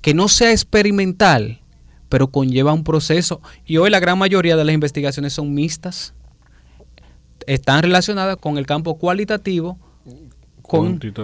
que 0.00 0.14
no 0.14 0.28
sea 0.28 0.52
experimental, 0.52 1.60
pero 2.08 2.30
conlleva 2.30 2.72
un 2.72 2.84
proceso. 2.84 3.40
Y 3.66 3.78
hoy 3.78 3.90
la 3.90 4.00
gran 4.00 4.18
mayoría 4.18 4.56
de 4.56 4.64
las 4.64 4.74
investigaciones 4.74 5.32
son 5.32 5.52
mixtas. 5.54 6.14
Están 7.46 7.82
relacionadas 7.82 8.36
con 8.36 8.58
el 8.58 8.66
campo 8.66 8.98
cualitativo 8.98 9.78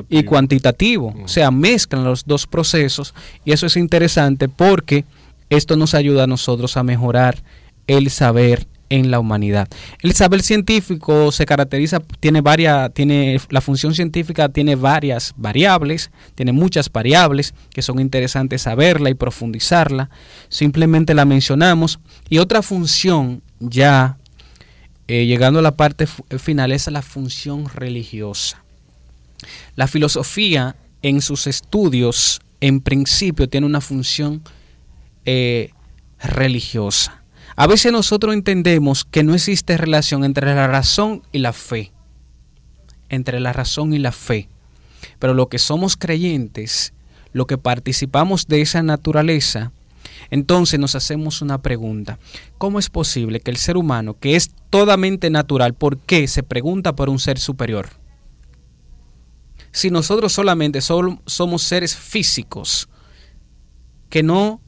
y 0.08 0.22
cuantitativo. 0.24 1.14
O 1.22 1.28
sea, 1.28 1.50
mezclan 1.50 2.04
los 2.04 2.24
dos 2.24 2.46
procesos. 2.46 3.14
Y 3.44 3.52
eso 3.52 3.66
es 3.66 3.76
interesante 3.76 4.48
porque 4.48 5.04
esto 5.50 5.76
nos 5.76 5.94
ayuda 5.94 6.24
a 6.24 6.26
nosotros 6.26 6.76
a 6.76 6.82
mejorar 6.82 7.42
el 7.86 8.10
saber 8.10 8.66
en 8.90 9.10
la 9.10 9.18
humanidad. 9.18 9.68
El 10.00 10.12
saber 10.12 10.42
científico 10.42 11.32
se 11.32 11.46
caracteriza, 11.46 12.00
tiene 12.20 12.40
varias, 12.40 12.92
tiene, 12.92 13.40
la 13.48 13.60
función 13.60 13.94
científica 13.94 14.48
tiene 14.48 14.76
varias 14.76 15.32
variables, 15.36 16.10
tiene 16.34 16.52
muchas 16.52 16.90
variables 16.92 17.54
que 17.70 17.82
son 17.82 17.98
interesantes 17.98 18.62
saberla 18.62 19.10
y 19.10 19.14
profundizarla. 19.14 20.10
Simplemente 20.48 21.14
la 21.14 21.24
mencionamos. 21.24 21.98
Y 22.28 22.38
otra 22.38 22.62
función 22.62 23.42
ya, 23.58 24.18
eh, 25.06 25.26
llegando 25.26 25.58
a 25.58 25.62
la 25.62 25.76
parte 25.76 26.06
final, 26.06 26.72
es 26.72 26.86
la 26.90 27.02
función 27.02 27.68
religiosa. 27.68 28.64
La 29.76 29.86
filosofía 29.86 30.76
en 31.02 31.20
sus 31.20 31.46
estudios, 31.46 32.40
en 32.60 32.80
principio, 32.80 33.48
tiene 33.48 33.66
una 33.66 33.82
función 33.82 34.42
eh, 35.26 35.70
religiosa. 36.22 37.22
A 37.56 37.66
veces 37.66 37.92
nosotros 37.92 38.34
entendemos 38.34 39.04
que 39.04 39.22
no 39.22 39.34
existe 39.34 39.76
relación 39.76 40.24
entre 40.24 40.54
la 40.54 40.66
razón 40.66 41.22
y 41.30 41.38
la 41.38 41.52
fe. 41.52 41.92
Entre 43.10 43.38
la 43.38 43.52
razón 43.52 43.92
y 43.92 43.98
la 43.98 44.12
fe. 44.12 44.48
Pero 45.18 45.34
lo 45.34 45.48
que 45.48 45.58
somos 45.58 45.96
creyentes, 45.96 46.94
lo 47.32 47.46
que 47.46 47.58
participamos 47.58 48.46
de 48.46 48.62
esa 48.62 48.82
naturaleza, 48.82 49.70
entonces 50.30 50.78
nos 50.80 50.94
hacemos 50.94 51.42
una 51.42 51.60
pregunta. 51.62 52.18
¿Cómo 52.58 52.78
es 52.78 52.90
posible 52.90 53.40
que 53.40 53.50
el 53.50 53.56
ser 53.56 53.76
humano, 53.76 54.18
que 54.18 54.36
es 54.36 54.50
totalmente 54.70 55.30
natural, 55.30 55.74
¿por 55.74 55.98
qué 55.98 56.26
se 56.28 56.42
pregunta 56.42 56.94
por 56.94 57.08
un 57.08 57.18
ser 57.18 57.38
superior? 57.38 57.88
Si 59.72 59.90
nosotros 59.90 60.32
solamente 60.32 60.80
somos 60.80 61.62
seres 61.62 61.96
físicos 61.96 62.88
que 64.08 64.22
no 64.22 64.60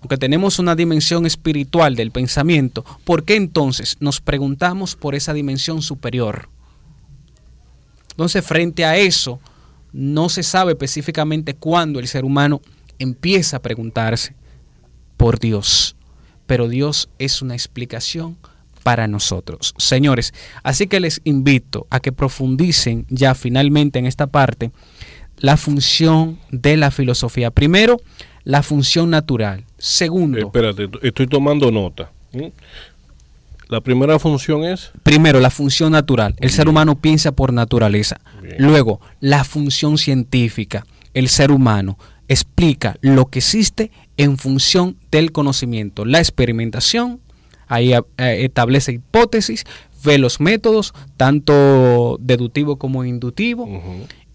porque 0.00 0.16
tenemos 0.16 0.58
una 0.58 0.74
dimensión 0.74 1.26
espiritual 1.26 1.94
del 1.94 2.10
pensamiento, 2.10 2.84
¿por 3.04 3.24
qué 3.24 3.36
entonces 3.36 3.98
nos 4.00 4.20
preguntamos 4.20 4.96
por 4.96 5.14
esa 5.14 5.34
dimensión 5.34 5.82
superior? 5.82 6.48
Entonces, 8.10 8.44
frente 8.44 8.84
a 8.86 8.96
eso, 8.96 9.40
no 9.92 10.28
se 10.30 10.42
sabe 10.42 10.72
específicamente 10.72 11.54
cuándo 11.54 12.00
el 12.00 12.08
ser 12.08 12.24
humano 12.24 12.62
empieza 12.98 13.58
a 13.58 13.62
preguntarse 13.62 14.34
por 15.20 15.38
Dios, 15.38 15.96
pero 16.46 16.66
Dios 16.66 17.10
es 17.18 17.42
una 17.42 17.52
explicación 17.52 18.38
para 18.82 19.06
nosotros. 19.06 19.74
Señores, 19.76 20.32
así 20.62 20.86
que 20.86 20.98
les 20.98 21.20
invito 21.24 21.86
a 21.90 22.00
que 22.00 22.10
profundicen 22.10 23.04
ya 23.10 23.34
finalmente 23.34 23.98
en 23.98 24.06
esta 24.06 24.28
parte 24.28 24.70
la 25.36 25.58
función 25.58 26.38
de 26.50 26.78
la 26.78 26.90
filosofía. 26.90 27.50
Primero, 27.50 28.00
la 28.44 28.62
función 28.62 29.10
natural. 29.10 29.64
Segundo. 29.76 30.38
espérate, 30.38 30.88
estoy 31.02 31.26
tomando 31.26 31.70
nota. 31.70 32.10
La 33.68 33.82
primera 33.82 34.18
función 34.18 34.64
es. 34.64 34.90
Primero, 35.02 35.38
la 35.38 35.50
función 35.50 35.92
natural. 35.92 36.34
El 36.38 36.48
ser 36.48 36.66
humano 36.66 36.96
piensa 36.98 37.32
por 37.32 37.52
naturaleza. 37.52 38.22
Luego, 38.56 39.02
la 39.20 39.44
función 39.44 39.98
científica. 39.98 40.86
El 41.12 41.28
ser 41.28 41.50
humano 41.50 41.98
explica 42.26 42.96
lo 43.02 43.26
que 43.26 43.40
existe 43.40 43.90
en 44.20 44.36
función 44.36 44.98
del 45.10 45.32
conocimiento. 45.32 46.04
La 46.04 46.18
experimentación, 46.18 47.20
ahí 47.66 47.94
eh, 47.94 48.04
establece 48.18 48.92
hipótesis, 48.92 49.64
ve 50.04 50.18
los 50.18 50.40
métodos, 50.40 50.92
tanto 51.16 52.18
deductivo 52.20 52.76
como 52.76 53.06
inductivo. 53.06 53.66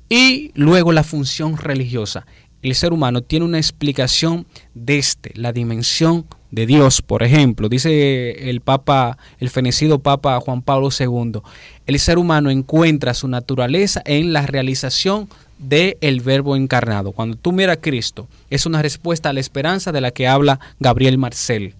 Y 0.10 0.52
luego 0.56 0.92
la 0.92 1.04
función 1.04 1.58
religiosa 1.58 2.26
el 2.70 2.74
ser 2.74 2.94
humano 2.94 3.22
tiene 3.22 3.46
una 3.46 3.60
explicación 3.60 4.48
desde 4.74 5.32
la 5.36 5.54
dimensión 5.54 6.26
de 6.50 6.66
Dios, 6.66 7.02
por 7.02 7.22
ejemplo, 7.22 7.70
dice 7.70 8.50
el 8.50 8.62
Papa, 8.62 9.18
el 9.40 9.50
fenecido 9.50 10.00
Papa 10.00 10.40
Juan 10.40 10.64
Pablo 10.64 10.90
II, 10.98 11.42
el 11.86 12.00
ser 12.00 12.18
humano 12.18 12.50
encuentra 12.50 13.14
su 13.14 13.28
naturaleza 13.28 14.02
en 14.06 14.34
la 14.34 14.48
realización 14.48 15.30
del 15.68 15.98
el 16.02 16.22
verbo 16.22 16.56
encarnado. 16.56 17.12
Cuando 17.12 17.38
tú 17.38 17.52
miras 17.52 17.78
a 17.78 17.82
Cristo, 17.82 18.28
es 18.50 18.66
una 18.66 18.82
respuesta 18.82 19.30
a 19.30 19.34
la 19.34 19.40
esperanza 19.40 19.92
de 19.92 20.02
la 20.02 20.12
que 20.12 20.28
habla 20.28 20.60
Gabriel 20.80 21.18
Marcel. 21.18 21.76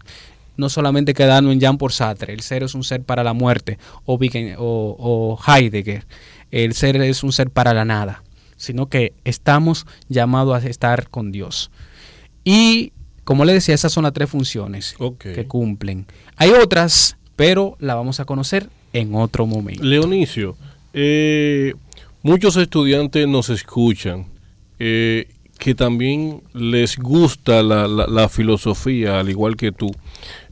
No 0.58 0.70
solamente 0.70 1.14
quedando 1.14 1.52
en 1.52 1.60
Jean 1.60 1.78
por 1.78 1.92
Sartre, 1.92 2.34
el 2.34 2.42
ser 2.42 2.64
es 2.64 2.76
un 2.76 2.84
ser 2.84 3.04
para 3.04 3.24
la 3.24 3.34
muerte, 3.34 3.78
o, 4.06 4.18
o 4.58 5.40
Heidegger, 5.46 6.06
el 6.52 6.74
ser 6.74 6.96
es 6.98 7.24
un 7.24 7.34
ser 7.34 7.50
para 7.50 7.74
la 7.74 7.84
nada, 7.84 8.24
sino 8.56 8.88
que 8.88 9.14
estamos 9.26 9.86
llamados 10.08 10.64
a 10.64 10.68
estar 10.68 11.10
con 11.10 11.32
Dios. 11.32 11.72
Y 12.46 12.94
como 13.26 13.44
le 13.44 13.54
decía, 13.54 13.76
esas 13.76 13.92
son 13.92 14.04
las 14.04 14.14
tres 14.14 14.30
funciones 14.30 14.96
que 15.20 15.46
cumplen. 15.46 16.06
Hay 16.38 16.52
otras, 16.52 17.18
pero 17.36 17.76
la 17.80 17.96
vamos 17.96 18.20
a 18.20 18.26
conocer 18.26 18.70
en 18.94 19.16
otro 19.16 19.48
momento. 19.48 19.84
Leonicio, 19.84 20.56
eh, 20.94 21.74
muchos 22.26 22.58
estudiantes 22.58 23.28
nos 23.28 23.50
escuchan 23.52 24.26
eh, 24.80 25.28
que 25.60 25.76
también 25.76 26.42
les 26.54 26.98
gusta 26.98 27.62
la, 27.62 28.30
filosofía, 28.30 29.20
al 29.20 29.30
igual 29.30 29.56
que 29.56 29.72
tú. 29.72 29.92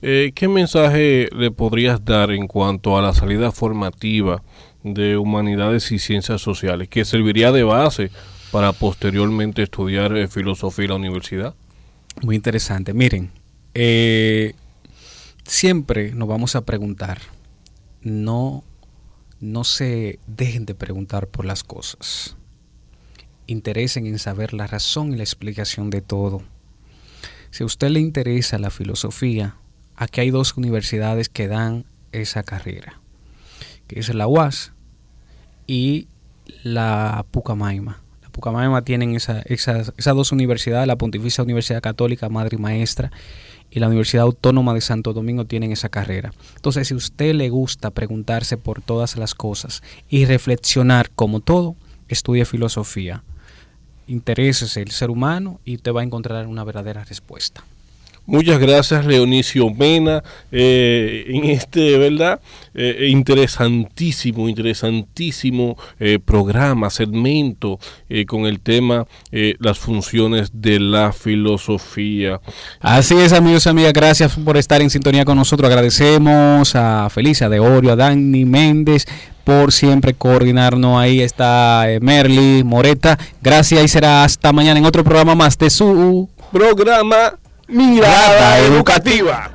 Eh, 0.04 0.34
¿Qué 0.36 0.48
mensaje 0.48 1.30
le 1.36 1.50
podrías 1.50 2.06
dar 2.06 2.30
en 2.30 2.46
cuanto 2.46 2.96
a 2.96 3.02
la 3.02 3.12
salida 3.14 3.52
formativa 3.52 4.44
de 4.84 5.18
humanidades 5.18 5.92
y 5.92 5.98
ciencias 5.98 6.42
sociales, 6.42 6.90
que 6.90 7.06
serviría 7.06 7.52
de 7.52 7.64
base 7.64 8.12
para 8.52 8.72
posteriormente 8.72 9.64
estudiar 9.64 10.28
filosofía 10.28 10.86
en 10.86 10.90
la 10.92 10.98
universidad? 10.98 11.56
Muy 12.22 12.36
interesante. 12.36 12.94
Miren, 12.94 13.32
eh, 13.74 14.54
siempre 15.44 16.12
nos 16.14 16.28
vamos 16.28 16.56
a 16.56 16.66
preguntar, 16.66 17.18
no, 18.04 18.64
no 19.44 19.66
se 19.66 20.20
dejen 20.26 20.66
de 20.66 20.74
preguntar 20.74 21.28
por 21.28 21.44
las 21.44 21.66
cosas. 21.66 22.38
Interesen 23.46 24.08
en 24.08 24.18
saber 24.18 24.54
la 24.54 24.68
razón 24.68 25.12
y 25.12 25.18
la 25.18 25.24
explicación 25.24 25.90
de 25.90 26.02
todo. 26.02 26.44
Si 27.52 27.64
a 27.64 27.66
usted 27.66 27.90
le 27.90 28.00
interesa 28.00 28.58
la 28.58 28.72
filosofía, 28.72 29.58
aquí 29.98 30.22
hay 30.22 30.32
dos 30.32 30.56
universidades 30.56 31.28
que 31.28 31.50
dan 31.50 31.86
esa 32.14 32.44
carrera, 32.44 33.02
que 33.88 34.00
es 34.00 34.14
la 34.14 34.28
UAS 34.28 34.72
y 35.68 36.08
la 36.64 37.26
Pucamaima. 37.30 38.03
Pucamaima 38.34 38.82
tienen 38.82 39.16
esas 39.16 39.94
dos 40.06 40.32
universidades, 40.34 40.88
la 40.88 40.98
Pontificia 40.98 41.44
Universidad 41.44 41.82
Católica, 41.82 42.28
Madre 42.28 42.58
y 42.58 42.62
Maestra, 42.62 43.12
y 43.72 43.80
la 43.80 43.88
Universidad 43.88 44.24
Autónoma 44.24 44.74
de 44.74 44.82
Santo 44.82 45.14
Domingo 45.14 45.46
tienen 45.46 45.72
esa 45.72 45.88
carrera. 45.88 46.34
Entonces, 46.56 46.88
si 46.88 46.94
a 46.94 46.98
usted 46.98 47.34
le 47.34 47.50
gusta 47.50 47.92
preguntarse 47.92 48.58
por 48.58 48.82
todas 48.82 49.16
las 49.16 49.34
cosas 49.34 49.82
y 50.10 50.26
reflexionar 50.26 51.10
como 51.12 51.40
todo, 51.40 51.76
estudie 52.10 52.46
filosofía. 52.46 53.24
Interésese 54.08 54.82
el 54.82 54.92
ser 54.92 55.10
humano 55.10 55.62
y 55.64 55.78
te 55.78 55.92
va 55.92 56.02
a 56.02 56.04
encontrar 56.04 56.48
una 56.48 56.64
verdadera 56.64 57.06
respuesta. 57.06 57.64
Muchas 58.26 58.58
gracias, 58.58 59.06
Leonicio 59.06 59.70
Mena, 59.70 60.24
eh, 60.50 61.26
en 61.28 61.44
este, 61.44 61.98
¿verdad? 61.98 62.40
Eh, 62.74 63.10
interesantísimo, 63.10 64.48
interesantísimo 64.48 65.78
eh, 66.00 66.20
programa, 66.24 66.90
segmento 66.90 67.80
con 68.28 68.46
el 68.46 68.60
tema 68.60 69.08
las 69.60 69.80
funciones 69.80 70.52
de 70.54 70.80
la 70.80 71.12
filosofía. 71.12 72.40
Así 72.80 73.16
es, 73.16 73.34
amigos 73.34 73.66
y 73.66 73.70
amigas, 73.70 73.94
gracias 73.94 74.36
por 74.38 74.56
estar 74.56 74.82
en 74.82 74.90
sintonía 74.90 75.26
con 75.26 75.38
nosotros. 75.38 75.70
Agradecemos 75.70 76.76
a 76.76 77.10
Felicia 77.10 77.50
de 77.50 77.60
Orio, 77.60 77.92
a 77.92 77.96
Dani 77.96 78.46
Méndez 78.46 79.06
por 79.44 79.74
siempre 79.74 80.14
coordinarnos. 80.14 80.98
Ahí 80.98 81.22
está 81.22 81.88
Merly 82.00 82.64
Moreta. 82.64 83.18
Gracias 83.42 83.84
y 83.84 83.88
será 83.88 84.24
hasta 84.24 84.54
mañana 84.54 84.80
en 84.80 84.86
otro 84.86 85.04
programa 85.04 85.36
más 85.36 85.58
de 85.58 85.70
su 85.70 86.30
programa 86.52 87.40
Mirada 87.68 88.60
Educativa. 88.60 89.53